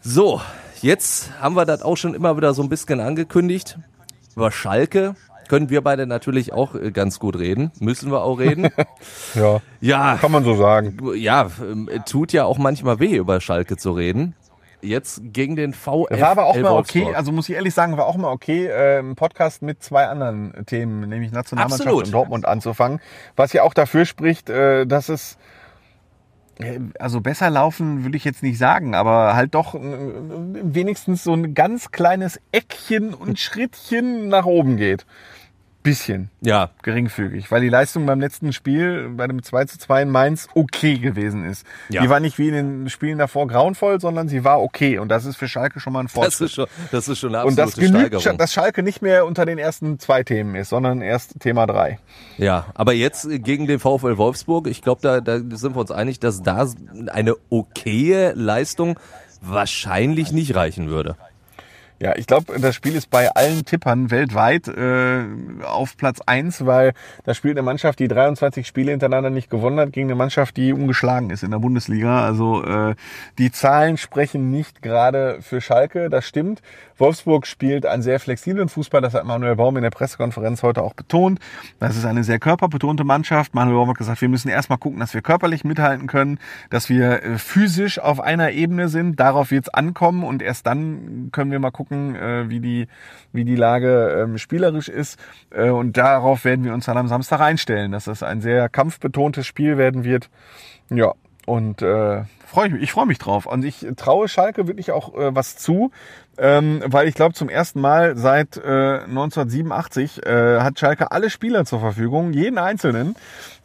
[0.00, 0.40] So,
[0.80, 3.78] jetzt haben wir das auch schon immer wieder so ein bisschen angekündigt.
[4.34, 5.14] Über Schalke
[5.48, 7.70] können wir beide natürlich auch äh, ganz gut reden.
[7.80, 8.70] Müssen wir auch reden.
[9.34, 10.98] Ja, ja, kann man so sagen.
[11.16, 14.34] ja, ähm, tut ja auch manchmal weh, über Schalke zu reden.
[14.82, 18.06] Jetzt gegen den VfL War aber auch mal okay, also muss ich ehrlich sagen, war
[18.06, 22.06] auch mal okay, äh, im Podcast mit zwei anderen Themen, nämlich Nationalmannschaft Absolut.
[22.06, 23.00] und Dortmund anzufangen.
[23.36, 25.38] Was ja auch dafür spricht, äh, dass es
[26.58, 31.32] äh, also besser laufen würde ich jetzt nicht sagen, aber halt doch äh, wenigstens so
[31.32, 35.06] ein ganz kleines Eckchen und Schrittchen nach oben geht.
[35.82, 40.10] Bisschen Ja, geringfügig, weil die Leistung beim letzten Spiel, bei dem 2 zu 2 in
[40.10, 41.66] Mainz, okay gewesen ist.
[41.88, 42.02] Ja.
[42.02, 44.98] Die war nicht wie in den Spielen davor grauenvoll, sondern sie war okay.
[44.98, 46.46] Und das ist für Schalke schon mal ein das Fortschritt.
[46.46, 48.38] ist schon, das ist schon eine Und das absolute genügt, Steigerung.
[48.38, 51.98] dass Schalke nicht mehr unter den ersten zwei Themen ist, sondern erst Thema drei.
[52.38, 55.90] Ja, aber jetzt äh, gegen den VfL Wolfsburg, ich glaube, da, da sind wir uns
[55.90, 56.66] einig, dass da
[57.08, 58.98] eine okaye Leistung
[59.40, 61.16] wahrscheinlich nicht reichen würde.
[62.02, 65.22] Ja, ich glaube, das Spiel ist bei allen Tippern weltweit äh,
[65.62, 69.92] auf Platz eins, weil da spielt eine Mannschaft, die 23 Spiele hintereinander nicht gewonnen hat,
[69.92, 72.24] gegen eine Mannschaft, die ungeschlagen ist in der Bundesliga.
[72.24, 72.96] Also äh,
[73.38, 76.60] die Zahlen sprechen nicht gerade für Schalke, das stimmt.
[76.98, 80.94] Wolfsburg spielt einen sehr flexiblen Fußball, das hat Manuel Baum in der Pressekonferenz heute auch
[80.94, 81.38] betont.
[81.78, 83.54] Das ist eine sehr körperbetonte Mannschaft.
[83.54, 87.22] Manuel Baum hat gesagt, wir müssen erstmal gucken, dass wir körperlich mithalten können, dass wir
[87.22, 89.20] äh, physisch auf einer Ebene sind.
[89.20, 92.88] Darauf wird es ankommen und erst dann können wir mal gucken, äh, wie, die,
[93.32, 95.18] wie die Lage ähm, spielerisch ist.
[95.50, 99.46] Äh, und darauf werden wir uns dann am Samstag einstellen, dass das ein sehr kampfbetontes
[99.46, 100.30] Spiel werden wird.
[100.90, 101.12] Ja,
[101.46, 103.46] und äh, freue ich ich freue mich drauf.
[103.46, 105.90] Und ich traue Schalke wirklich auch äh, was zu,
[106.38, 111.64] ähm, weil ich glaube, zum ersten Mal seit äh, 1987 äh, hat Schalke alle Spieler
[111.64, 113.16] zur Verfügung, jeden einzelnen.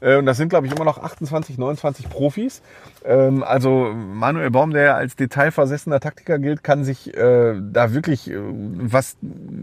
[0.01, 2.61] Äh, und das sind, glaube ich, immer noch 28, 29 Profis.
[3.05, 8.35] Ähm, also Manuel Baum, der als detailversessener Taktiker gilt, kann sich äh, da wirklich äh,
[8.37, 9.17] was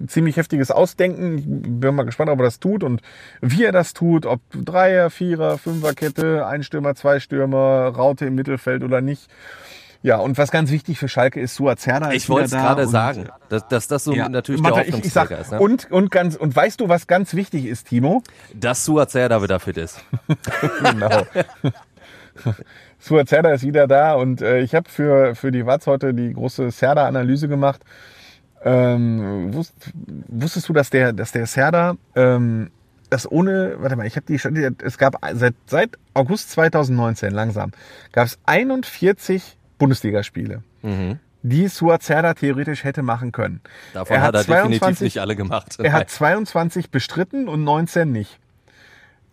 [0.06, 1.38] ziemlich Heftiges ausdenken.
[1.38, 3.02] Ich bin mal gespannt, ob er das tut und
[3.40, 8.82] wie er das tut, ob Dreier, Vierer, Fünferkette, ein Stürmer, zwei Stürmer, Raute im Mittelfeld
[8.82, 9.28] oder nicht.
[10.04, 12.86] Ja, und was ganz wichtig für Schalke ist, Suat Zerda ist Ich wollte es gerade
[12.86, 15.50] sagen, dass, dass das so ja, natürlich der warte, ich, ich sag, ist.
[15.50, 15.58] Ne?
[15.58, 18.22] und, und, ganz, und weißt du, was ganz wichtig ist, Timo?
[18.52, 20.04] dass Suazer da wieder fit ist.
[20.82, 21.26] Genau.
[22.98, 26.34] Suat Zerda ist wieder da und äh, ich habe für, für die Watz heute die
[26.34, 27.80] große Serda-Analyse gemacht.
[28.62, 29.72] Ähm, wusst,
[30.28, 32.70] wusstest du, dass der, dass der Serda ähm,
[33.08, 37.70] das ohne, warte mal, ich habe die schon, es gab seit, seit August 2019 langsam,
[38.12, 40.62] gab es 41 Bundesligaspiele,
[41.42, 43.60] die Suat Zerda theoretisch hätte machen können.
[43.92, 45.78] Davon hat er definitiv 22 nicht alle gemacht.
[45.78, 48.38] er hat 22 bestritten und 19 nicht.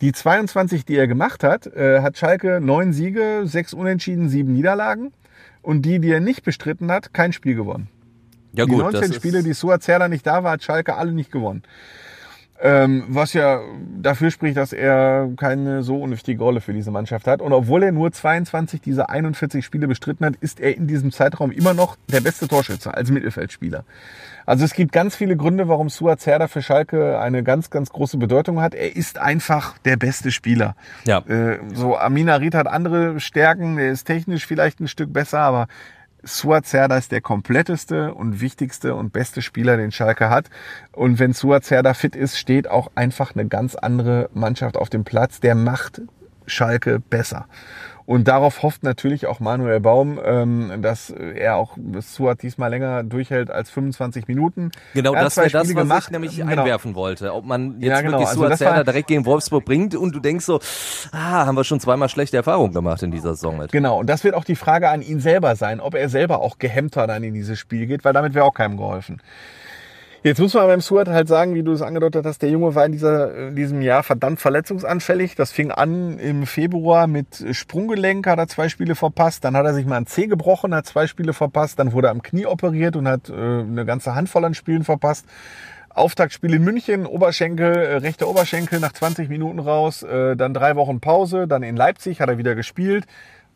[0.02, 5.12] Die 22, die er gemacht hat, äh, hat Schalke neun Siege, sechs Unentschieden, sieben Niederlagen.
[5.62, 7.88] Und die, die er nicht bestritten hat, kein Spiel gewonnen.
[8.52, 11.12] ja die gut, 19 das Spiele, die Suat Zerda nicht da war, hat Schalke alle
[11.12, 11.62] nicht gewonnen.
[12.64, 13.60] Ähm, was ja
[14.00, 17.42] dafür spricht, dass er keine so unwichtige Rolle für diese Mannschaft hat.
[17.42, 21.50] Und obwohl er nur 22 dieser 41 Spiele bestritten hat, ist er in diesem Zeitraum
[21.50, 23.84] immer noch der beste Torschütze als Mittelfeldspieler.
[24.46, 28.16] Also es gibt ganz viele Gründe, warum Suat Zerda für Schalke eine ganz, ganz große
[28.16, 28.74] Bedeutung hat.
[28.76, 30.76] Er ist einfach der beste Spieler.
[31.04, 31.18] ja.
[31.18, 35.66] Äh, so Amina Ried hat andere Stärken, der ist technisch vielleicht ein Stück besser, aber
[36.24, 40.50] Suat Serdar ist der kompletteste und wichtigste und beste Spieler, den Schalke hat.
[40.92, 45.04] Und wenn Suat Serdar fit ist, steht auch einfach eine ganz andere Mannschaft auf dem
[45.04, 45.40] Platz.
[45.40, 46.02] Der macht
[46.46, 47.46] Schalke besser.
[48.04, 53.48] Und darauf hofft natürlich auch Manuel Baum, ähm, dass er auch Suat diesmal länger durchhält
[53.48, 54.72] als 25 Minuten.
[54.92, 56.02] Genau, das wäre das, was gemacht.
[56.06, 56.50] ich nämlich Genau.
[56.62, 57.32] einwerfen wollte.
[57.32, 58.12] Ob man jetzt Ja, genau.
[58.14, 60.58] wirklich Also das Suazer war- direkt gegen Wolfsburg bringt und du denkst so,
[61.12, 63.70] ah, haben wir schon zweimal schlechte Erfahrungen gemacht in dieser Saison mit.
[63.70, 66.58] Genau, und das wird auch die Frage an ihn selber sein, ob er selber auch
[66.58, 69.22] gehemmter dann in dieses Spiel geht, weil damit wäre auch keinem geholfen.
[70.24, 72.86] Jetzt muss man beim Stuart halt sagen, wie du es angedeutet hast, der Junge war
[72.86, 75.34] in, dieser, in diesem Jahr verdammt verletzungsanfällig.
[75.34, 79.42] Das fing an im Februar mit Sprunggelenk, hat er zwei Spiele verpasst.
[79.42, 81.80] Dann hat er sich mal ein Zeh gebrochen, hat zwei Spiele verpasst.
[81.80, 85.26] Dann wurde er am Knie operiert und hat äh, eine ganze Handvoll an Spielen verpasst.
[85.90, 91.00] Auftaktspiel in München, Oberschenkel, äh, rechter Oberschenkel nach 20 Minuten raus, äh, dann drei Wochen
[91.00, 93.06] Pause, dann in Leipzig hat er wieder gespielt.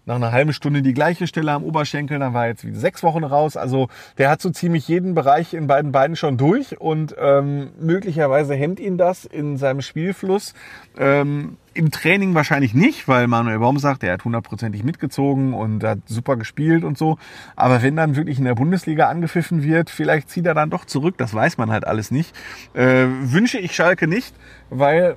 [0.09, 3.03] Nach einer halben Stunde die gleiche Stelle am Oberschenkel, dann war er jetzt wieder sechs
[3.03, 3.57] Wochen raus.
[3.57, 3.89] Also
[4.19, 8.79] der hat so ziemlich jeden Bereich in beiden Beinen schon durch und ähm, möglicherweise hemmt
[8.79, 10.55] ihn das in seinem Spielfluss.
[10.97, 15.99] Ähm, Im Training wahrscheinlich nicht, weil Manuel Baum sagt, er hat hundertprozentig mitgezogen und hat
[16.07, 17.19] super gespielt und so.
[17.57, 21.17] Aber wenn dann wirklich in der Bundesliga angepfiffen wird, vielleicht zieht er dann doch zurück.
[21.19, 22.33] Das weiß man halt alles nicht.
[22.75, 24.37] Äh, wünsche ich Schalke nicht,
[24.71, 25.17] weil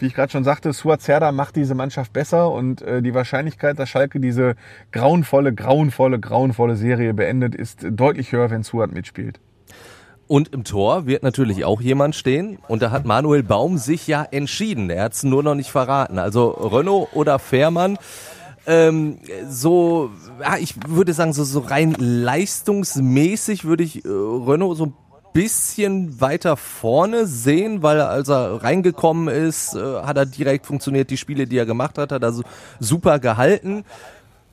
[0.00, 3.78] wie ich gerade schon sagte, Suat Serda macht diese Mannschaft besser und äh, die Wahrscheinlichkeit,
[3.78, 4.56] dass Schalke diese
[4.92, 9.40] grauenvolle, grauenvolle, grauenvolle Serie beendet, ist deutlich höher, wenn Suat mitspielt.
[10.26, 12.58] Und im Tor wird natürlich auch jemand stehen.
[12.68, 14.88] Und da hat Manuel Baum sich ja entschieden.
[14.88, 16.20] Er hat es nur noch nicht verraten.
[16.20, 17.98] Also Renault oder Fährmann.
[18.64, 20.10] Ähm, so,
[20.40, 24.94] ja, ich würde sagen, so, so rein leistungsmäßig würde ich äh, Renault so ein
[25.32, 31.10] bisschen weiter vorne sehen, weil als er reingekommen ist, äh, hat er direkt funktioniert.
[31.10, 32.34] Die Spiele, die er gemacht hat, hat er
[32.78, 33.84] super gehalten.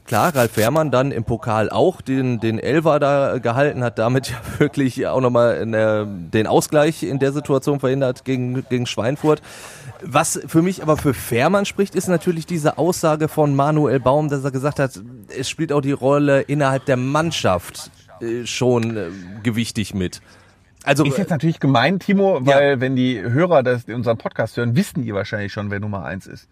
[0.06, 4.38] Klar, Ralf Wehrmann dann im Pokal auch den, den Elfer da gehalten, hat damit ja
[4.58, 9.42] wirklich auch nochmal den Ausgleich in der Situation verhindert gegen, gegen Schweinfurt.
[10.02, 14.46] Was für mich aber für Fährmann spricht, ist natürlich diese Aussage von Manuel Baum, dass
[14.46, 15.02] er gesagt hat,
[15.38, 19.10] es spielt auch die Rolle innerhalb der Mannschaft äh, schon äh,
[19.44, 20.22] gewichtig mit.
[20.88, 22.80] Also ist jetzt natürlich gemein, Timo, weil ja.
[22.80, 26.48] wenn die Hörer das, unseren Podcast hören, wissen die wahrscheinlich schon, wer Nummer eins ist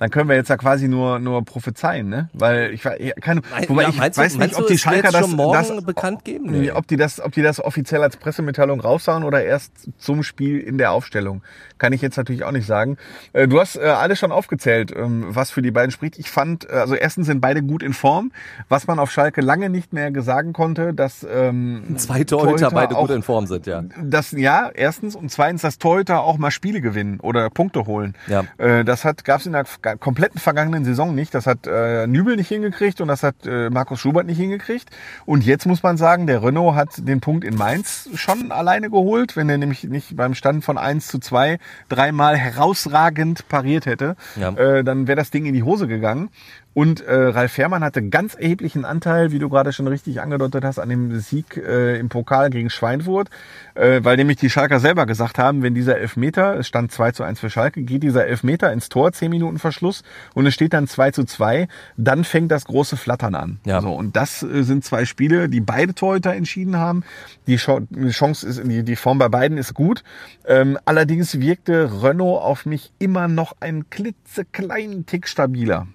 [0.00, 2.30] dann können wir jetzt ja quasi nur nur prophezeien, ne?
[2.32, 2.82] Weil ich
[3.20, 6.70] keine, wobei ja, ich weiß du, nicht, ob die Schalker das, das bekannt geben, nee.
[6.70, 10.78] ob die das, ob die das offiziell als Pressemitteilung raussagen oder erst zum Spiel in
[10.78, 11.42] der Aufstellung,
[11.76, 12.96] kann ich jetzt natürlich auch nicht sagen.
[13.34, 16.18] Äh, du hast äh, alles schon aufgezählt, ähm, was für die beiden spricht.
[16.18, 18.32] Ich fand, äh, also erstens sind beide gut in Form,
[18.70, 23.02] was man auf Schalke lange nicht mehr sagen konnte, dass ähm, zwei Torhüter beide auch,
[23.02, 23.84] gut in Form sind, ja.
[24.02, 28.14] Das ja, erstens und zweitens, dass Torhüter auch mal Spiele gewinnen oder Punkte holen.
[28.28, 28.44] Ja.
[28.84, 29.64] Das hat gab's in der
[29.96, 31.34] kompletten vergangenen Saison nicht.
[31.34, 34.90] Das hat äh, Nübel nicht hingekriegt und das hat äh, Markus Schubert nicht hingekriegt.
[35.26, 39.36] Und jetzt muss man sagen, der Renault hat den Punkt in Mainz schon alleine geholt,
[39.36, 44.50] wenn er nämlich nicht beim Stand von 1 zu 2 dreimal herausragend pariert hätte, ja.
[44.50, 46.30] äh, dann wäre das Ding in die Hose gegangen.
[46.72, 50.78] Und äh, Ralf Fährmann hatte ganz erheblichen Anteil, wie du gerade schon richtig angedeutet hast,
[50.78, 53.28] an dem Sieg äh, im Pokal gegen Schweinfurt,
[53.74, 57.24] äh, weil nämlich die Schalker selber gesagt haben, wenn dieser Elfmeter, es stand 2 zu
[57.24, 60.04] 1 für Schalke, geht dieser Elfmeter ins Tor, 10 Minuten Verschluss
[60.34, 63.58] und es steht dann 2 zu 2, dann fängt das große Flattern an.
[63.64, 63.80] Ja.
[63.80, 67.02] So, und das äh, sind zwei Spiele, die beide Torhüter entschieden haben.
[67.48, 70.04] Die Chance ist, die, die Form bei beiden ist gut.
[70.46, 75.88] Ähm, allerdings wirkte Renault auf mich immer noch einen klitzekleinen Tick stabiler.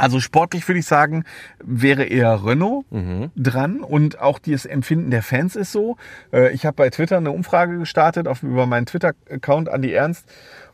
[0.00, 1.24] Also sportlich würde ich sagen,
[1.62, 3.30] wäre eher Renault mhm.
[3.36, 5.98] dran und auch das Empfinden der Fans ist so.
[6.32, 10.24] Äh, ich habe bei Twitter eine Umfrage gestartet auf, über meinen Twitter-Account Andi Ernst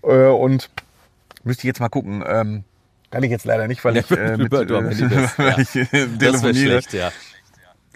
[0.05, 0.71] äh, und
[1.43, 2.23] müsste ich jetzt mal gucken.
[2.25, 2.63] Ähm,
[3.11, 6.83] kann ich jetzt leider nicht, weil ich, äh, mit, äh, weil ich äh, telefoniere.
[6.83, 7.11] Schlecht, ja.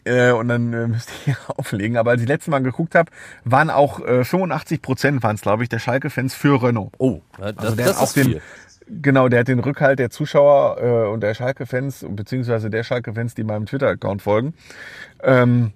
[0.03, 1.97] Äh, und dann äh, müsste ich auflegen.
[1.97, 3.13] Aber als ich letztes Mal geguckt habe,
[3.45, 6.93] waren auch äh, 85 Prozent, waren es glaube ich, der Schalke-Fans für Renault.
[6.99, 8.43] Oh, das, also der das ist auch den, viel.
[8.91, 13.45] Genau, der hat den Rückhalt der Zuschauer äh, und der Schalke-Fans, beziehungsweise der Schalke-Fans, die
[13.45, 14.55] meinem Twitter-Account folgen.
[15.23, 15.73] Ähm,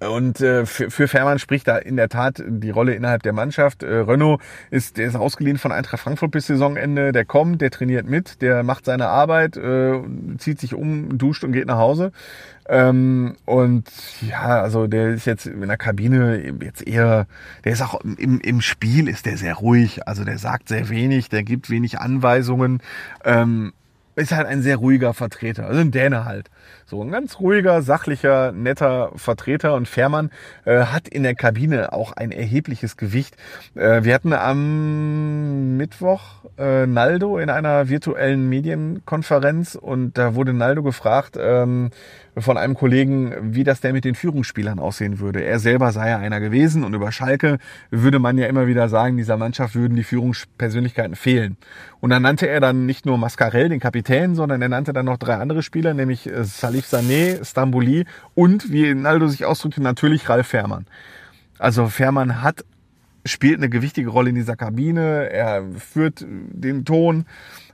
[0.00, 3.82] und äh, für, für Fährmann spricht da in der Tat die Rolle innerhalb der Mannschaft.
[3.82, 7.12] Äh, Renault ist, der ist ausgeliehen von Eintracht Frankfurt bis Saisonende.
[7.12, 10.00] Der kommt, der trainiert mit, der macht seine Arbeit, äh,
[10.38, 12.12] zieht sich um, duscht und geht nach Hause.
[12.68, 17.26] Ähm, und ja, also der ist jetzt in der Kabine jetzt eher,
[17.64, 20.06] der ist auch im, im Spiel ist der sehr ruhig.
[20.06, 22.82] Also der sagt sehr wenig, der gibt wenig Anweisungen.
[23.24, 23.72] Ähm,
[24.18, 26.50] ist halt ein sehr ruhiger Vertreter, also ein Däne halt.
[26.86, 30.30] So ein ganz ruhiger, sachlicher, netter Vertreter und Fährmann
[30.64, 33.36] äh, hat in der Kabine auch ein erhebliches Gewicht.
[33.74, 36.22] Äh, wir hatten am Mittwoch
[36.58, 41.90] äh, Naldo in einer virtuellen Medienkonferenz und da wurde Naldo gefragt ähm,
[42.36, 45.42] von einem Kollegen, wie das denn mit den Führungsspielern aussehen würde.
[45.42, 47.58] Er selber sei ja einer gewesen und über Schalke
[47.90, 51.56] würde man ja immer wieder sagen, dieser Mannschaft würden die Führungspersönlichkeiten fehlen.
[52.00, 55.16] Und dann nannte er dann nicht nur Mascarell, den Kapitän, sondern er nannte dann noch
[55.16, 60.86] drei andere Spieler, nämlich Salih Sané, Stambouli und, wie Naldo sich ausdrückte, natürlich Ralf Fährmann.
[61.58, 62.64] Also Fährmann hat,
[63.24, 67.26] spielt eine gewichtige Rolle in dieser Kabine, er führt den Ton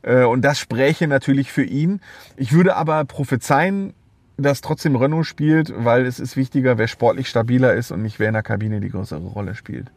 [0.03, 2.01] äh, und das spräche natürlich für ihn.
[2.37, 3.95] Ich würde aber prophezeien,
[4.37, 8.29] dass trotzdem Renault spielt, weil es ist wichtiger, wer sportlich stabiler ist und nicht wer
[8.29, 9.91] in der Kabine die größere Rolle spielt.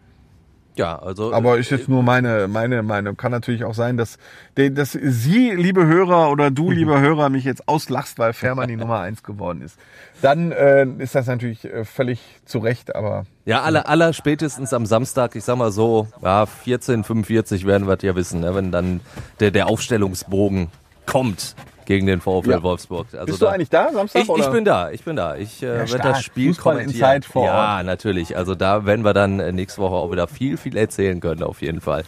[0.77, 1.33] Ja, also.
[1.33, 3.17] Aber ist jetzt nur meine, meine Meinung.
[3.17, 4.17] Kann natürlich auch sein, dass,
[4.55, 8.99] dass Sie, liebe Hörer, oder du, lieber Hörer, mich jetzt auslachst, weil Fährmann die Nummer
[8.99, 9.77] eins geworden ist.
[10.21, 13.25] Dann äh, ist das natürlich äh, völlig zu Recht, aber.
[13.45, 18.03] Ja, aller, aller spätestens am Samstag, ich sag mal so, ja, 14:45 werden wir es
[18.03, 19.01] ja wissen, ne, wenn dann
[19.39, 20.67] der, der Aufstellungsbogen
[21.05, 21.55] kommt
[21.87, 22.63] gegen den VfL Ja.
[22.63, 23.07] Wolfsburg.
[23.13, 24.21] Also Bist du eigentlich da, Samstag?
[24.23, 24.45] Ich, oder?
[24.45, 25.35] ich bin da, ich bin da.
[25.37, 26.03] Ich äh, werde stark.
[26.03, 27.23] das Spiel Fußball kommentieren.
[27.23, 28.35] Vor ja, natürlich.
[28.35, 31.61] Also da werden wir dann äh, nächste Woche auch wieder viel, viel erzählen können, auf
[31.61, 32.03] jeden Fall.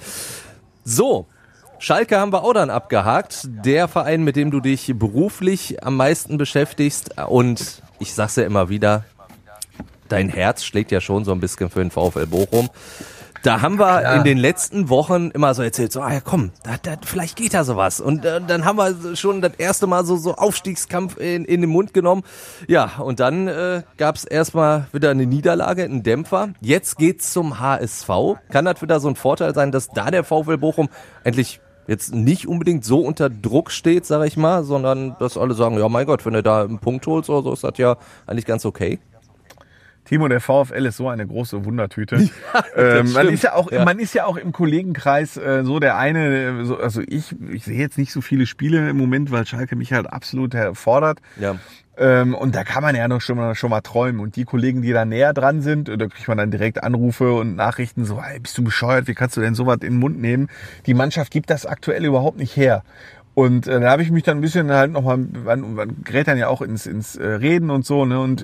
[0.84, 1.26] So.
[1.82, 3.48] Schalke haben wir auch dann abgehakt.
[3.48, 7.18] Der Verein, mit dem du dich beruflich am meisten beschäftigst.
[7.30, 9.06] Und ich sag's ja immer wieder,
[10.10, 12.70] dein Herz schlägt ja schon so ein bisschen für den VfL Bochum.
[13.44, 16.76] Da haben wir in den letzten Wochen immer so erzählt, so, ah ja komm, da,
[16.82, 18.02] da, vielleicht geht da sowas.
[18.02, 21.70] Und äh, dann haben wir schon das erste Mal so, so Aufstiegskampf in, in den
[21.70, 22.24] Mund genommen.
[22.68, 26.50] Ja, und dann äh, gab es erstmal wieder eine Niederlage, einen Dämpfer.
[26.60, 28.10] Jetzt geht's zum HSV.
[28.50, 30.90] Kann das wieder so ein Vorteil sein, dass da der VfL Bochum
[31.24, 35.78] endlich jetzt nicht unbedingt so unter Druck steht, sage ich mal, sondern dass alle sagen,
[35.80, 37.98] ja mein Gott, wenn du da einen Punkt holst oder so, ist das ja
[38.28, 39.00] eigentlich ganz okay.
[40.10, 42.16] Timo, der VfL ist so eine große Wundertüte.
[42.76, 43.86] ähm, man ist ja auch, Ja.
[43.86, 47.64] man ist ja auch im Kollegenkreis äh, so der eine, äh, so, also ich, ich
[47.64, 51.20] sehe jetzt nicht so viele Spiele im Moment, weil Schalke mich halt absolut herfordert.
[51.40, 51.58] Ja.
[51.96, 54.20] Ähm, und da kann man ja noch schon mal, schon mal träumen.
[54.20, 57.32] Und die Kollegen, die da näher dran sind, äh, da kriegt man dann direkt Anrufe
[57.34, 60.20] und Nachrichten so, hey, bist du bescheuert, wie kannst du denn sowas in den Mund
[60.20, 60.48] nehmen?
[60.88, 62.82] Die Mannschaft gibt das aktuell überhaupt nicht her.
[63.36, 66.40] Und äh, da habe ich mich dann ein bisschen halt nochmal, man, man gerät dann
[66.40, 68.20] ja auch ins, ins äh, Reden und so, ne?
[68.20, 68.44] Und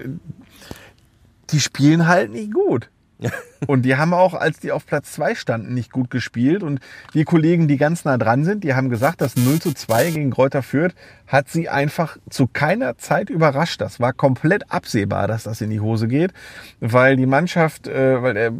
[1.51, 2.89] die spielen halt nicht gut.
[3.67, 6.63] Und die haben auch, als die auf Platz zwei standen, nicht gut gespielt.
[6.63, 6.79] Und
[7.13, 10.31] die Kollegen, die ganz nah dran sind, die haben gesagt, das 0 zu 2 gegen
[10.31, 10.93] Kräuter Fürth
[11.27, 13.81] hat sie einfach zu keiner Zeit überrascht.
[13.81, 16.31] Das war komplett absehbar, dass das in die Hose geht,
[16.79, 18.51] weil die Mannschaft, äh, weil der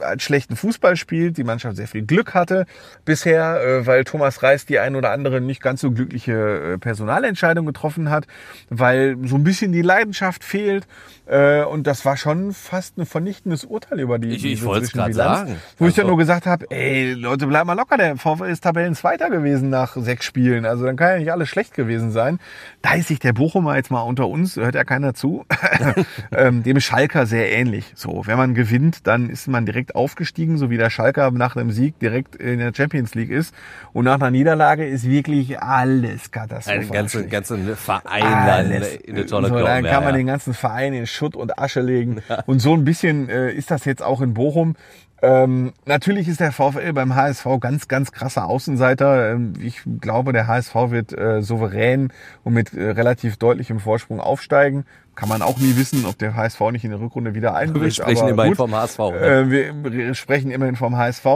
[0.00, 2.66] halt schlechten Fußball spielt, die Mannschaft sehr viel Glück hatte
[3.04, 7.66] bisher, äh, weil Thomas Reis die ein oder andere nicht ganz so glückliche äh, Personalentscheidung
[7.66, 8.26] getroffen hat,
[8.70, 10.86] weil so ein bisschen die Leidenschaft fehlt.
[11.28, 15.12] Äh, und das war schon fast ein vernichtendes Urteil über die Ich- ich wollt's grad
[15.12, 15.56] Zwischenbilanz, sagen.
[15.78, 18.62] Wo ich dann Also- nur gesagt habe, ey, Leute, bleibt mal locker, der VfL ist
[18.64, 20.64] Tabellenzweiter gewesen nach sechs Spielen.
[20.64, 22.38] Also dann kann ja nicht alles schlecht gewesen sein.
[22.82, 25.44] Da ist sich der Bochumer jetzt mal unter uns, hört ja keiner zu,
[26.32, 27.92] ähm, dem Schalker sehr ähnlich.
[27.94, 31.70] So, wenn man gewinnt, dann ist man direkt aufgestiegen, so wie der Schalker nach einem
[31.70, 33.54] Sieg direkt in der Champions League ist.
[33.92, 36.80] Und nach einer Niederlage ist wirklich alles katastrophal.
[36.82, 37.30] Ein ganzen, schlecht.
[37.30, 38.96] ganzen Verein Alles.
[38.96, 39.58] in eine Tonne so.
[39.58, 40.18] Dann kann man ja.
[40.18, 42.22] den ganzen Verein in Schutt und Asche legen.
[42.46, 44.76] Und so ein bisschen äh, ist das jetzt auch in Bochum.
[45.20, 49.32] Ähm, natürlich ist der VfL beim HSV ganz, ganz krasser Außenseiter.
[49.32, 52.12] Ähm, ich glaube, der HSV wird äh, souverän
[52.44, 54.84] und mit äh, relativ deutlichem Vorsprung aufsteigen.
[55.16, 57.98] Kann man auch nie wissen, ob der HSV nicht in der Rückrunde wieder einbricht.
[57.98, 58.58] Wir sprechen aber immerhin gut.
[58.58, 58.98] vom HSV.
[58.98, 59.18] Ne?
[59.18, 61.26] Äh, wir, wir sprechen immerhin vom HSV.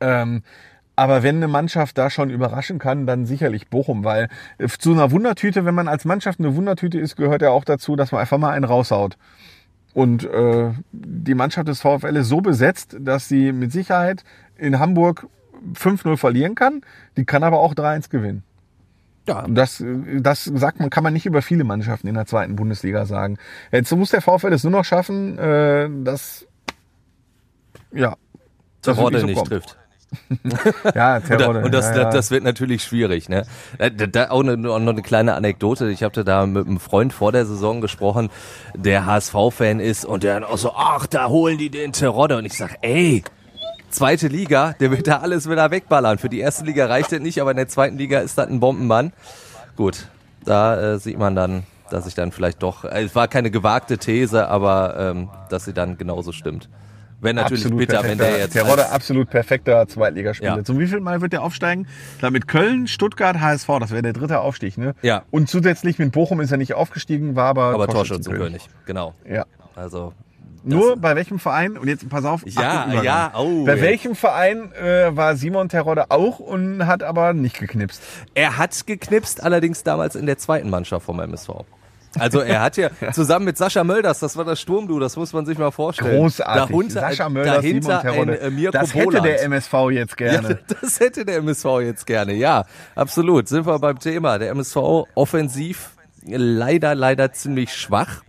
[0.00, 0.42] Ähm,
[0.98, 5.12] aber wenn eine Mannschaft da schon überraschen kann, dann sicherlich Bochum, weil äh, zu einer
[5.12, 8.36] Wundertüte, wenn man als Mannschaft eine Wundertüte ist, gehört ja auch dazu, dass man einfach
[8.36, 9.16] mal einen raushaut.
[9.94, 14.24] Und äh, die Mannschaft des VfL ist so besetzt, dass sie mit Sicherheit
[14.56, 15.28] in Hamburg
[15.74, 16.80] 5-0 verlieren kann.
[17.16, 18.42] Die kann aber auch 3-1 gewinnen.
[19.28, 19.46] Ja.
[19.48, 23.06] Das, äh, das sagt man, kann man nicht über viele Mannschaften in der zweiten Bundesliga
[23.06, 23.38] sagen.
[23.70, 26.44] Jetzt muss der VfL es nur noch schaffen, äh, dass
[27.92, 28.16] ja,
[28.82, 29.48] das Terodde wirklich nicht kommt.
[29.50, 29.78] trifft.
[30.94, 31.62] Ja, Und, da, Terodde.
[31.62, 32.04] und das, ja, ja.
[32.04, 33.28] das, das wird natürlich schwierig.
[33.28, 33.44] Ne?
[33.78, 35.90] Da, da, auch, eine, auch noch eine kleine Anekdote.
[35.90, 38.30] Ich hatte da mit einem Freund vor der Saison gesprochen,
[38.74, 42.36] der HSV-Fan ist und der dann auch so, ach, da holen die den Terodde.
[42.36, 43.22] Und ich sag, ey,
[43.90, 46.18] zweite Liga, der wird da alles wieder wegballern.
[46.18, 48.60] Für die erste Liga reicht das nicht, aber in der zweiten Liga ist das ein
[48.60, 49.12] Bombenmann.
[49.76, 50.06] Gut,
[50.44, 53.98] da äh, sieht man dann, dass ich dann vielleicht doch, äh, es war keine gewagte
[53.98, 56.68] These, aber ähm, dass sie dann genauso stimmt.
[57.20, 60.58] Wäre natürlich absolut bitter, wenn der jetzt Terodde absolut perfekter Zweitligaspieler.
[60.58, 60.64] Ja.
[60.64, 61.88] Zum wievielten Mal wird der aufsteigen?
[62.20, 64.94] Da mit Köln, Stuttgart, HSV, das wäre der dritte Aufstieg, ne?
[65.02, 65.22] Ja.
[65.30, 68.68] Und zusätzlich mit Bochum ist er nicht aufgestiegen, war aber, aber Torschützenkönig.
[68.86, 69.14] Genau.
[69.28, 69.46] Ja.
[69.74, 70.12] Also
[70.62, 75.16] Nur bei welchem Verein, und jetzt pass auf, Ja, ja, oh, Bei welchem Verein äh,
[75.16, 78.00] war Simon Terodde auch und hat aber nicht geknipst?
[78.34, 81.50] Er hat geknipst, allerdings damals in der zweiten Mannschaft vom MSV.
[82.18, 85.46] Also er hat ja zusammen mit Sascha Mölders, das war das Sturmduo, das muss man
[85.46, 86.20] sich mal vorstellen.
[86.20, 86.68] Großartig.
[86.68, 89.26] Darunter, Sascha Mölders, dahinter Simon ein äh, Mirko das hätte Boland.
[89.26, 90.48] der MSV jetzt gerne.
[90.50, 93.48] Ja, das hätte der MSV jetzt gerne, ja, absolut.
[93.48, 94.38] Sind wir beim Thema.
[94.38, 94.76] Der MSV
[95.14, 95.90] offensiv
[96.26, 98.22] leider, leider ziemlich schwach.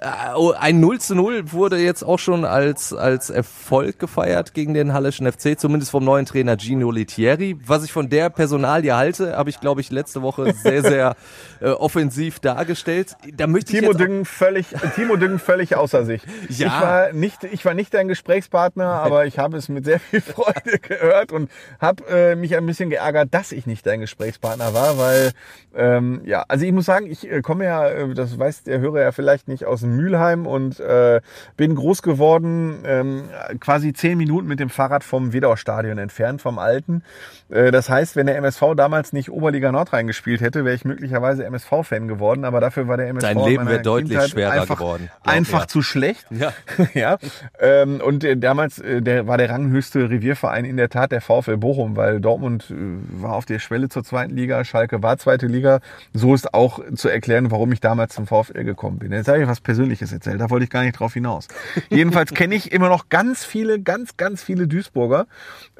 [0.00, 4.94] Äh, ein 0 zu 0 wurde jetzt auch schon als, als Erfolg gefeiert gegen den
[4.94, 7.58] Hallischen FC, zumindest vom neuen Trainer Gino Litieri.
[7.66, 11.16] Was ich von der Personalie halte, habe ich, glaube ich, letzte Woche sehr, sehr
[11.60, 13.14] äh, offensiv dargestellt.
[13.34, 16.22] Da möchte Timo ich Düngen völlig, Timo Düngen völlig außer sich.
[16.48, 16.66] Ja.
[16.66, 20.22] Ich war nicht, ich war nicht dein Gesprächspartner, aber ich habe es mit sehr viel
[20.22, 24.96] Freude gehört und habe äh, mich ein bisschen geärgert, dass ich nicht dein Gesprächspartner war,
[24.96, 25.32] weil
[25.74, 29.02] ähm, ja, also ich muss sagen, ich äh, komme ja, äh, das weiß der Hörer
[29.02, 31.20] ja vielleicht nicht aus dem Mülheim und äh,
[31.56, 33.24] bin groß geworden, ähm,
[33.60, 37.02] quasi zehn Minuten mit dem Fahrrad vom Wedau-Stadion entfernt, vom alten.
[37.48, 41.44] Äh, das heißt, wenn der MSV damals nicht Oberliga Nordrhein gespielt hätte, wäre ich möglicherweise
[41.44, 44.78] MSV-Fan geworden, aber dafür war der MSV Dein in Leben wäre deutlich Kindheit schwerer einfach,
[44.78, 45.68] geworden, Einfach mir.
[45.68, 46.26] zu schlecht.
[46.30, 46.52] Ja.
[46.94, 47.18] ja.
[47.58, 51.56] Ähm, und äh, damals äh, der war der ranghöchste Revierverein in der Tat der VfL
[51.56, 52.74] Bochum, weil Dortmund äh,
[53.22, 55.80] war auf der Schwelle zur zweiten Liga, Schalke war zweite Liga.
[56.12, 59.12] So ist auch zu erklären, warum ich damals zum VfL gekommen bin.
[59.12, 59.79] Jetzt habe ich was Persönliches
[60.12, 61.48] erzählt, da wollte ich gar nicht drauf hinaus.
[61.88, 65.26] Jedenfalls kenne ich immer noch ganz viele, ganz, ganz viele Duisburger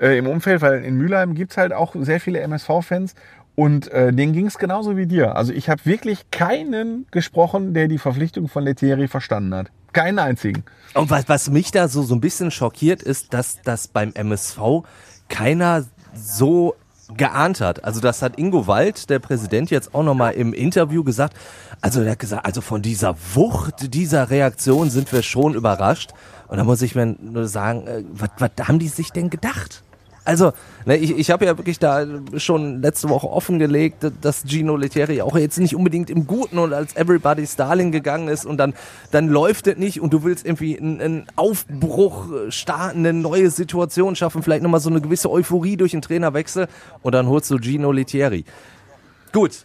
[0.00, 3.14] äh, im Umfeld, weil in Mülheim gibt's halt auch sehr viele MSV-Fans.
[3.56, 5.36] Und äh, denen ging es genauso wie dir.
[5.36, 9.70] Also ich habe wirklich keinen gesprochen, der die Verpflichtung von Lethierry verstanden hat.
[9.92, 10.64] Keinen einzigen.
[10.94, 14.84] Und was, was mich da so, so ein bisschen schockiert, ist, dass das beim MSV
[15.28, 15.84] keiner
[16.14, 16.74] so
[17.16, 17.84] geahnt hat.
[17.84, 21.36] Also das hat Ingo Wald, der Präsident, jetzt auch nochmal im Interview gesagt.
[21.80, 26.10] Also er hat gesagt, also von dieser Wucht dieser Reaktion sind wir schon überrascht.
[26.48, 29.82] Und da muss ich mir nur sagen, äh, was, was haben die sich denn gedacht?
[30.24, 30.52] Also,
[30.84, 32.06] ne, ich, ich habe ja wirklich da
[32.36, 36.94] schon letzte Woche offengelegt, dass Gino Lettieri auch jetzt nicht unbedingt im Guten und als
[36.94, 38.74] Everybody's Darling gegangen ist und dann,
[39.10, 44.14] dann läuft es nicht und du willst irgendwie einen, einen Aufbruch starten, eine neue Situation
[44.14, 46.68] schaffen, vielleicht nochmal so eine gewisse Euphorie durch den Trainerwechsel
[47.02, 48.44] und dann holst du Gino Lettieri.
[49.32, 49.64] Gut.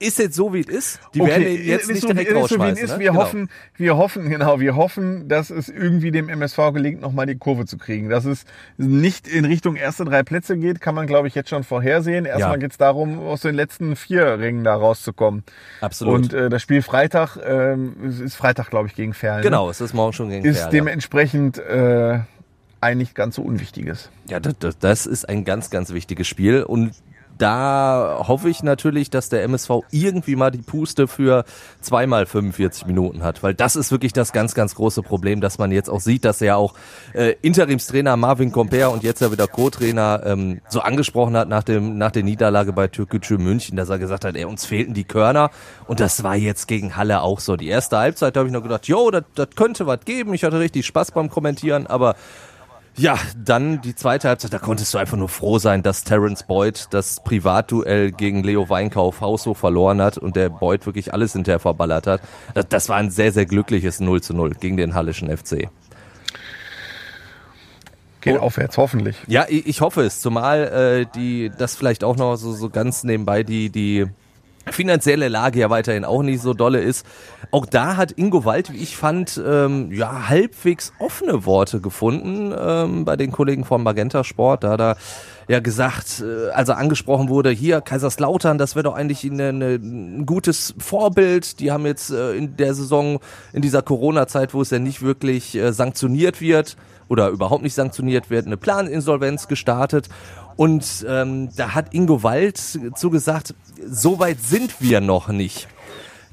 [0.00, 1.00] Ist jetzt so, wie es ist.
[1.14, 2.84] Die werden ihn jetzt nicht so, direkt ist so, wie es rausschmeißen.
[2.84, 2.90] ist.
[2.94, 2.98] ne?
[3.00, 3.20] Wir Genau.
[3.22, 7.66] hoffen, wir hoffen, genau, wir hoffen, dass es irgendwie dem MSV gelingt, nochmal die Kurve
[7.66, 8.08] zu kriegen.
[8.08, 8.44] Dass es
[8.78, 12.24] nicht in Richtung erste drei Plätze geht, kann man, glaube ich, jetzt schon vorhersehen.
[12.24, 12.56] Erstmal Ja.
[12.56, 15.44] geht es darum, aus den letzten vier Ringen da rauszukommen.
[15.82, 16.14] Absolut.
[16.14, 19.42] Und äh, das Spiel Freitag, es ist Freitag, glaube ich, gegen Ferl.
[19.42, 20.48] Genau, es ist morgen schon gegen Ne?
[20.48, 20.70] Ist Ferl, ja.
[20.70, 22.20] dementsprechend äh,
[22.80, 24.10] ein nicht ganz so unwichtiges.
[24.28, 26.92] Ja, das, das, das ist ein ganz, ganz wichtiges Spiel und
[27.40, 31.44] da hoffe ich natürlich, dass der MSV irgendwie mal die Puste für
[31.80, 35.72] zweimal 45 Minuten hat, weil das ist wirklich das ganz, ganz große Problem, dass man
[35.72, 36.74] jetzt auch sieht, dass er auch
[37.14, 41.96] äh, Interimstrainer Marvin Comper und jetzt ja wieder Co-Trainer ähm, so angesprochen hat nach dem
[41.96, 45.50] nach der Niederlage bei Türkgücü München, dass er gesagt hat, ey, uns fehlten die Körner
[45.86, 47.56] und das war jetzt gegen Halle auch so.
[47.56, 50.34] Die erste Halbzeit habe ich noch gedacht, jo, das das könnte was geben.
[50.34, 52.16] Ich hatte richtig Spaß beim Kommentieren, aber
[52.96, 56.88] ja, dann die zweite Halbzeit, da konntest du einfach nur froh sein, dass Terence Boyd
[56.90, 62.06] das Privatduell gegen Leo Weinkauf haushoch verloren hat und der Boyd wirklich alles hinterher verballert
[62.06, 62.20] hat.
[62.68, 65.68] Das, war ein sehr, sehr glückliches 0 zu 0 gegen den Hallischen FC.
[68.20, 68.40] Geht Oh.
[68.40, 69.16] aufwärts, hoffentlich.
[69.28, 73.02] Ja, ich, ich hoffe es, zumal äh, die das vielleicht auch noch so, so ganz
[73.02, 74.06] nebenbei die, die
[74.72, 77.06] finanzielle Lage ja weiterhin auch nicht so dolle ist.
[77.50, 83.04] Auch da hat Ingo Wald, wie ich fand, ähm, ja, halbwegs offene Worte gefunden ähm,
[83.04, 84.64] bei den Kollegen von Magenta Sport.
[84.64, 84.96] Da hat er
[85.48, 90.26] ja gesagt, äh, also angesprochen wurde, hier Kaiserslautern, das wäre doch eigentlich eine, eine, ein
[90.26, 91.58] gutes Vorbild.
[91.58, 93.18] Die haben jetzt äh, in der Saison,
[93.52, 96.76] in dieser Corona-Zeit, wo es ja nicht wirklich äh, sanktioniert wird
[97.08, 100.08] oder überhaupt nicht sanktioniert wird, eine Planinsolvenz gestartet.
[100.56, 102.58] Und ähm, da hat Ingo Wald
[102.94, 103.54] zugesagt,
[103.86, 105.68] so weit sind wir noch nicht.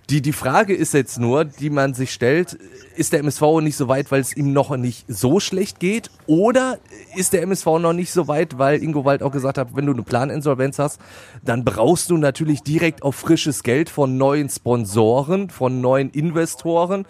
[0.10, 2.58] Die, die Frage ist jetzt nur, die man sich stellt,
[2.96, 6.10] ist der MSV nicht so weit, weil es ihm noch nicht so schlecht geht?
[6.28, 6.80] Oder
[7.18, 9.92] ist der MSV noch nicht so weit, weil Ingo Wald auch gesagt hat, wenn du
[9.92, 11.02] eine Planinsolvenz hast,
[11.44, 17.06] dann brauchst du natürlich direkt auf frisches Geld von neuen Sponsoren, von neuen Investoren.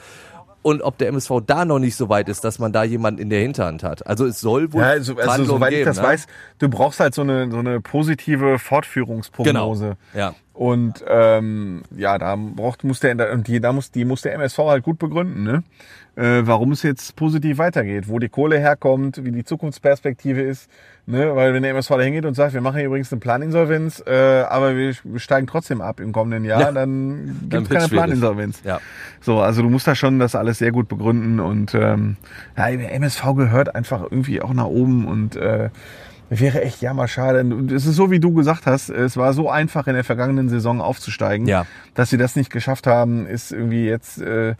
[0.68, 3.30] Und ob der MSV da noch nicht so weit ist, dass man da jemanden in
[3.30, 4.06] der Hinterhand hat.
[4.06, 6.04] Also es soll wohl Ja, also, also soweit ich geben, das ne?
[6.04, 6.28] weiß,
[6.60, 9.96] du brauchst halt so eine, so eine positive Fortführungsprognose.
[10.12, 10.20] Genau.
[10.20, 10.36] Ja.
[10.54, 14.58] Und ähm, ja, da braucht muss der und die, da muss die muss der MSV
[14.58, 15.64] halt gut begründen, ne?
[16.18, 20.68] Äh, warum es jetzt positiv weitergeht, wo die Kohle herkommt, wie die Zukunftsperspektive ist,
[21.06, 21.36] ne?
[21.36, 24.42] Weil wenn der MSV da hingeht und sagt, wir machen hier übrigens eine Planinsolvenz, äh,
[24.50, 26.72] aber wir steigen trotzdem ab im kommenden Jahr, Ja.
[26.72, 28.04] dann gibt es keine schwierig.
[28.06, 28.62] Planinsolvenz.
[28.64, 28.80] Ja.
[29.22, 32.18] So, also du musst da schon das alles sehr gut begründen und ähm,
[32.58, 35.70] ja, MSV gehört einfach irgendwie auch nach oben und äh,
[36.30, 37.42] Wäre echt jammerschade.
[37.42, 40.50] Und Es ist so, wie du gesagt hast, es war so einfach in der vergangenen
[40.50, 41.48] Saison aufzusteigen.
[41.48, 41.66] Ja.
[41.94, 44.56] Dass sie das nicht geschafft haben, ist irgendwie jetzt äh,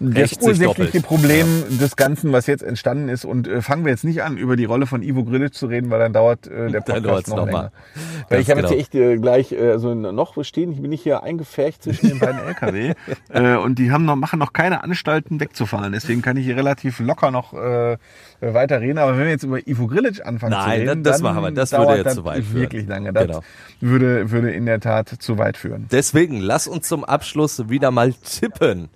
[0.00, 1.00] das ursächliche.
[1.00, 1.46] Problem
[1.80, 3.24] des Ganzen, was jetzt entstanden ist.
[3.24, 5.90] Und äh, fangen wir jetzt nicht an, über die Rolle von Ivo Grilic zu reden,
[5.90, 7.58] weil dann dauert äh, der Podcast noch noch länger.
[7.58, 7.72] mal.
[8.28, 8.72] Weil ich habe genau.
[8.72, 12.08] jetzt hier echt äh, gleich äh, so noch stehen, ich bin nicht hier eingefärcht zwischen
[12.08, 12.94] den beiden LKW
[13.30, 15.92] äh, und die haben noch, machen noch keine Anstalten wegzufahren.
[15.92, 17.96] Deswegen kann ich hier relativ locker noch äh,
[18.40, 18.98] weiter reden.
[18.98, 21.50] Aber wenn wir jetzt über Ivo Grilic anfangen zu Nein, reden, das dann machen wir.
[21.52, 22.60] Das würde jetzt das zu weit führen.
[22.60, 23.12] wirklich lange.
[23.12, 23.40] Das Genau.
[23.80, 25.86] würde, würde in der Tat zu weit führen.
[25.90, 28.88] Deswegen, lass uns zum Abschluss wieder mal tippen.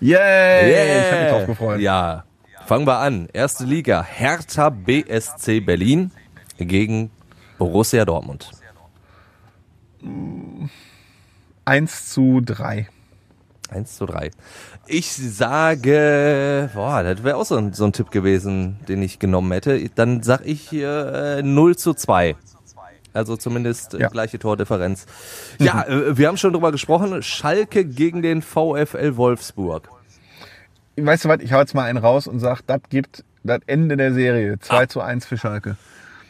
[0.00, 0.70] Yay!
[0.70, 1.80] Ich habe mich drauf gefreut.
[1.80, 2.24] Ja,
[2.66, 3.28] fangen wir an.
[3.32, 6.10] Erste Liga, Hertha BSC Berlin
[6.58, 7.10] gegen
[7.58, 8.50] Borussia Dortmund.
[11.64, 12.88] 1 zu 3.
[13.72, 14.30] 1 zu 3.
[14.86, 19.50] Ich sage, boah, das wäre auch so ein, so ein Tipp gewesen, den ich genommen
[19.52, 19.88] hätte.
[19.94, 22.36] Dann sag ich äh, 0 zu 2.
[23.14, 24.08] Also zumindest äh, Ja.
[24.08, 25.06] gleiche Tordifferenz.
[25.58, 27.22] Ja, äh, wir haben schon drüber gesprochen.
[27.22, 29.88] Schalke gegen den VfL Wolfsburg.
[30.96, 33.96] Weißt du was, ich hau jetzt mal einen raus und sag, das gibt das Ende
[33.96, 34.58] der Serie.
[34.60, 35.76] 2 zu 1 für Schalke.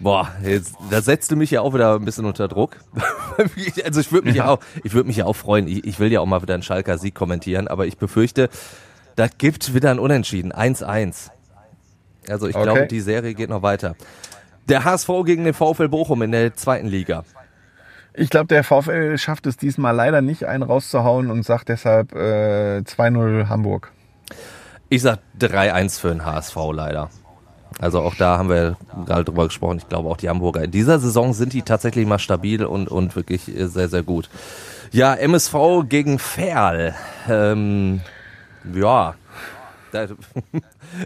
[0.03, 2.77] Boah, jetzt, da setzte mich ja auch wieder ein bisschen unter Druck.
[3.85, 4.45] also ich würde mich ja.
[4.47, 4.51] Ja.
[4.51, 5.69] auch, ich würde mich ja auch freuen.
[5.69, 8.49] Ich, ich will ja auch mal wieder einen Schalker Sieg kommentieren, aber ich befürchte,
[9.17, 10.53] das gibt wieder ein Unentschieden.
[10.53, 11.31] 1-1.
[12.29, 12.65] Also ich Okay.
[12.65, 13.95] glaube, die Serie geht noch weiter.
[14.69, 17.25] Der HSV gegen den VfL Bochum in der zweiten Liga.
[18.15, 22.79] Ich glaube, der VfL schafft es diesmal leider nicht, einen rauszuhauen und sagt deshalb äh,
[22.81, 23.91] 2-0 Hamburg.
[24.89, 27.09] Ich sag 3-1 für den HSV leider.
[27.83, 28.77] Also auch da haben wir
[29.07, 29.79] gerade drüber gesprochen.
[29.79, 33.17] Ich glaube auch die Hamburger in dieser Saison sind die tatsächlich mal stabil und, und
[33.17, 34.31] wirklich äh, sehr, sehr gut.
[34.93, 35.55] Ja, MSV
[35.89, 36.95] gegen Ferl.
[37.29, 38.01] Ähm,
[38.73, 39.15] ja.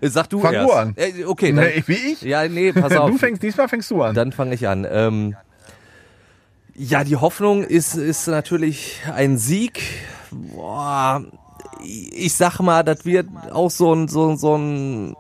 [0.02, 0.68] Sag du Fang erst.
[0.68, 0.94] du an.
[0.96, 2.22] Äh, okay, dann, Nee, wie ich?
[2.22, 3.10] Ja, nee, pass auf.
[3.10, 4.14] Du fängst, diesmal fängst du an.
[4.14, 4.86] Dann fange ich an.
[4.88, 5.34] Ähm,
[6.74, 9.80] ja, die Hoffnung ist, ist natürlich ein Sieg.
[10.30, 11.24] Boah,
[11.82, 15.16] ich sag mal, das wird auch so ein, so, ein- so ein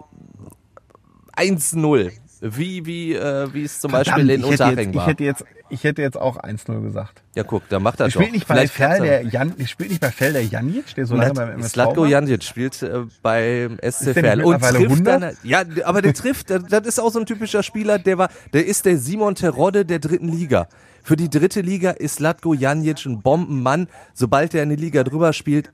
[1.36, 2.12] 1-0.
[2.40, 5.06] Wie, wie, äh, wie es zum Beispiel in Unterhaching jetzt, ich, war.
[5.06, 7.22] hätte jetzt, ich hätte jetzt auch 1-0 gesagt.
[7.34, 8.12] Ja, guck, da macht er doch.
[8.12, 11.50] Spielt nicht bei der Jan, spielt nicht bei Ferl der Janic, der so lange beim
[11.52, 12.08] MSV Slatko war?
[12.08, 15.22] Janjic spielt äh, beim SC Verl und trifft 100?
[15.22, 18.66] dann, ja, aber der trifft, das, ist auch so ein typischer Spieler, der war, der
[18.66, 20.68] ist der Simon Terodde der dritten Liga.
[21.02, 23.88] Für die dritte Liga ist Slatko Janjic ein Bombenmann.
[24.12, 25.72] Sobald er eine Liga drüber spielt,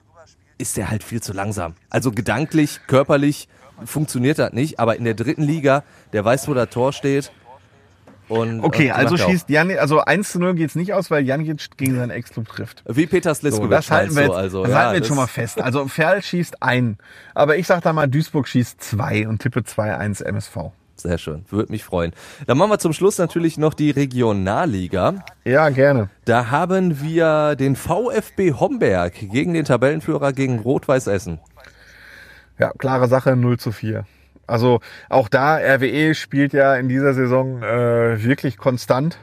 [0.59, 1.75] ist er halt viel zu langsam.
[1.91, 3.49] Also gedanklich, körperlich
[3.87, 7.33] funktioniert das nicht, aber in der dritten Liga, der weiß, wo das Tor steht.
[8.29, 11.77] Und, Okay, und also schießt Janic, also 1 zu 0 geht's nicht aus, weil Janic
[11.77, 12.83] gegen seinen Ex-Club trifft.
[12.87, 15.09] Wie Peter So, Sliskovic das halten wir jetzt, so, also, das ja, halten wir jetzt
[15.09, 15.61] schon mal fest.
[15.61, 16.97] Also Ferl schießt ein,
[17.35, 20.57] aber ich sag da mal, Duisburg schießt zwei und tippe 2-1 MSV.
[20.97, 22.13] Sehr schön, würde mich freuen.
[22.47, 25.15] Dann machen wir zum Schluss natürlich noch die Regionalliga.
[25.45, 26.11] Ja, gerne.
[26.27, 31.41] Da haben wir den VfB Homberg gegen den Tabellenführer gegen Rot-Weiß Essen.
[32.59, 34.05] Ja, klare Sache, 0 zu 4.
[34.47, 39.19] Also auch da, RWE spielt ja in dieser Saison äh, wirklich konstant.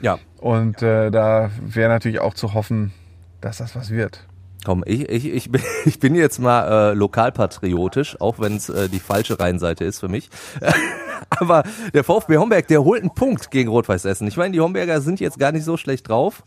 [0.00, 2.92] Ja, Und äh, da wäre natürlich auch zu hoffen,
[3.40, 4.26] dass das was wird.
[4.64, 8.88] komm, ich, ich, ich, bin, ich bin jetzt mal äh, lokalpatriotisch, auch wenn es äh,
[8.88, 10.30] die falsche Rheinseite ist für mich.
[11.30, 11.62] Aber
[11.94, 14.28] der VfB Homberg, der holt einen Punkt gegen Rot-Weiß Essen.
[14.28, 16.42] Ich meine, die Homberger sind jetzt gar nicht so schlecht drauf.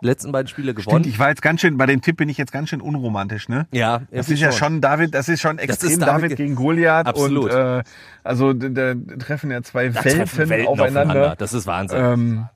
[0.00, 1.02] Letzten beiden Spiele gewonnen.
[1.02, 3.48] Stimmt, ich war jetzt ganz schön, bei dem Tipp bin ich jetzt ganz schön unromantisch,
[3.48, 3.66] ne?
[3.72, 4.58] ja, Das ist ja schon.
[4.74, 7.52] schon David, das ist schon extrem David, David ge- gegen Goliath Absolut.
[7.52, 7.82] und äh,
[8.22, 11.34] also da, treffen ja zwei Welten, Welten aufeinander.
[11.36, 11.98] Das ist Wahnsinn.
[12.00, 12.48] Ähm,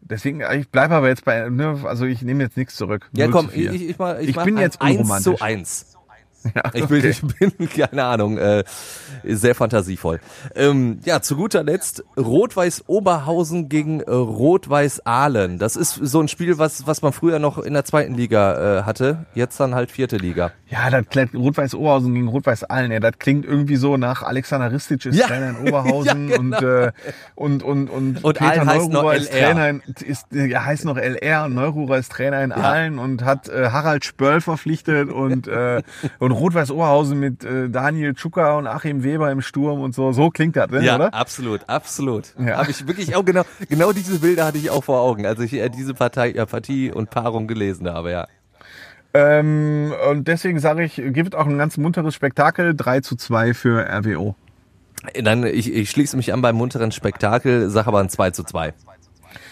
[0.00, 3.08] deswegen, ich bleibe aber jetzt bei, ne, also ich nehme jetzt nichts zurück.
[3.12, 3.72] ja, 0 komm, ich, 4.
[3.72, 5.36] ich, ich, mach, ich, Ich mach bin jetzt 1 unromantisch.
[5.38, 5.96] zu 1.
[6.54, 7.08] Ja, Ich, okay.
[7.08, 8.64] ich bin, keine Ahnung, äh,
[9.24, 10.20] sehr fantasievoll.
[10.54, 15.58] Ähm, ja, zu guter Letzt Rot-Weiß Oberhausen gegen äh, Rot-Weiß Aalen.
[15.58, 18.82] Das ist so ein Spiel, was, was man früher noch in der zweiten Liga äh,
[18.82, 20.52] hatte, jetzt dann halt vierte Liga.
[20.68, 22.92] Ja, das klingt Rot-Weiß Oberhausen gegen Rot-Weiß Allen.
[22.92, 25.26] Ja, das klingt irgendwie so nach Alexander Ristic ist Ja.
[25.26, 26.56] Trainer in Oberhausen Ja, genau.
[26.56, 26.92] und, äh,
[27.34, 29.30] und, und, und, Und Aalen noch Neururer ist.
[29.32, 33.48] Trainer in, ist, ja, heißt noch LR und Neururer ist Trainer in Aalen und hat
[33.48, 35.82] äh, Harald Spörl verpflichtet und, äh,
[36.18, 40.12] und Rot-Weiß Oberhausen mit äh, Daniel Tschuka und Achim Weber im Sturm und so.
[40.12, 41.14] So klingt das, ne, Ja, oder?
[41.14, 42.34] absolut, absolut.
[42.38, 42.58] Ja.
[42.58, 45.52] Habe ich wirklich auch genau, genau diese Bilder hatte ich auch vor Augen, als ich
[45.54, 48.26] äh, diese Partei, ja, Partie und Paarung gelesen habe, ja.
[49.16, 52.74] Ähm, und deswegen sage ich, gibt auch ein ganz munteres Spektakel.
[52.74, 54.34] 3 zu 2 für RWO.
[55.22, 58.74] Dann, ich, ich schließe mich an beim munteren Spektakel, sage aber ein 2 zu 2.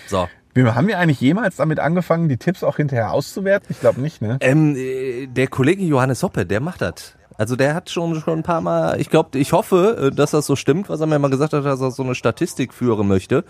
[0.08, 0.28] So.
[0.54, 3.68] Wir haben wir eigentlich jemals damit angefangen, die Tipps auch hinterher auszuwerten?
[3.70, 4.36] Ich glaube nicht, ne?
[4.40, 7.14] Ähm, äh, der Kollege Johannes Hoppe, der macht das.
[7.38, 10.46] Also der hat schon schon ein paar Mal, ich glaube, ich hoffe, äh, dass das
[10.46, 13.44] so stimmt, was er mir mal gesagt hat, dass er so eine Statistik führen möchte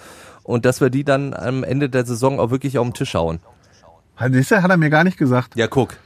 [0.45, 3.41] und dass wir die dann am Ende der Saison auch wirklich auf den Tisch hauen.
[4.17, 5.57] Hat er mir gar nicht gesagt.
[5.57, 5.97] Ja, guck.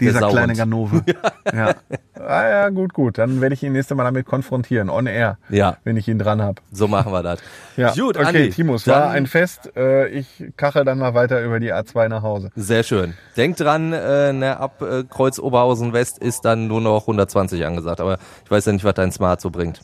[0.00, 0.54] Dieser kleine.
[0.54, 1.02] Ganove.
[1.54, 1.74] Ja.
[2.20, 3.16] Ah, ja, gut, gut.
[3.16, 6.42] Dann werde ich ihn nächste Mal damit konfrontieren, on air, Ja, wenn ich ihn dran
[6.42, 6.60] habe.
[6.72, 7.40] so machen wir das.
[7.76, 7.92] Ja.
[7.94, 9.70] Gut, okay, Andi, dann- war ein Fest.
[9.76, 12.50] Äh, Ich kachel dann mal weiter über die A2 nach Hause.
[12.54, 13.14] Sehr schön.
[13.36, 18.00] Denkt dran, äh, ne, ab äh, Kreuz Oberhausen West ist dann nur noch 120 angesagt.
[18.00, 19.80] Aber ich weiß ja nicht, was dein Smart so bringt.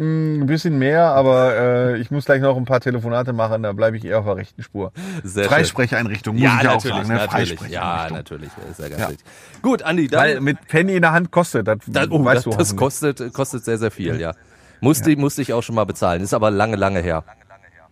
[0.00, 3.98] Ein bisschen mehr, aber äh, ich muss gleich noch ein paar Telefonate machen, da bleibe
[3.98, 4.92] ich eher auf der rechten Spur.
[5.22, 5.44] Sehr.
[5.44, 7.08] Freisprecheinrichtung, muss Ja, ich ja auch natürlich, sagen.
[7.08, 7.14] Ne?
[7.14, 7.60] natürlich.
[7.70, 8.50] Ja, natürlich.
[8.70, 9.06] Ist ja ganz Ja.
[9.08, 9.26] richtig.
[9.60, 12.52] Gut, Andi, dann, Weil mit Penny in der Hand kostet, das, dann oh, weißt das,
[12.52, 14.32] du das kostet, kostet sehr, sehr viel, ja.
[14.80, 16.22] Musste, musste ich auch schon mal bezahlen.
[16.22, 17.22] Ist aber lange, lange her.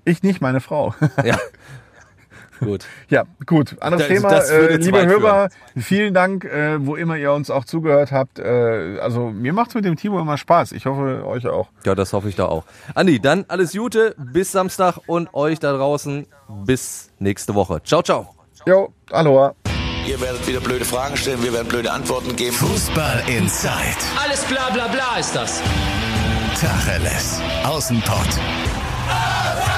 [0.06, 0.94] Ich nicht, meine Frau.
[1.22, 1.36] Ja.
[2.60, 2.84] Gut.
[3.08, 3.76] ja, gut.
[3.80, 4.30] Anderes Das- Thema.
[4.30, 8.38] das würde Äh, liebe Hörer, vielen Dank, äh, wo immer ihr uns auch zugehört habt.
[8.38, 10.72] Äh, also mir macht's mit dem Timo immer Spaß.
[10.72, 11.68] Ich hoffe, euch auch.
[11.84, 12.64] Ja, das hoffe ich da auch.
[12.94, 16.26] Andi, dann alles Gute, bis Samstag und euch da draußen
[16.64, 17.82] bis nächste Woche.
[17.84, 18.34] Ciao, ciao.
[18.66, 19.54] Jo, aloha.
[20.06, 22.54] Ihr werdet wieder blöde Fragen stellen, wir werden blöde Antworten geben.
[22.54, 23.72] Fußball Inside.
[24.24, 25.60] Alles bla bla bla ist das.
[26.58, 27.40] Tacheles.
[27.64, 28.28] Außenpott.
[29.06, 29.77] Der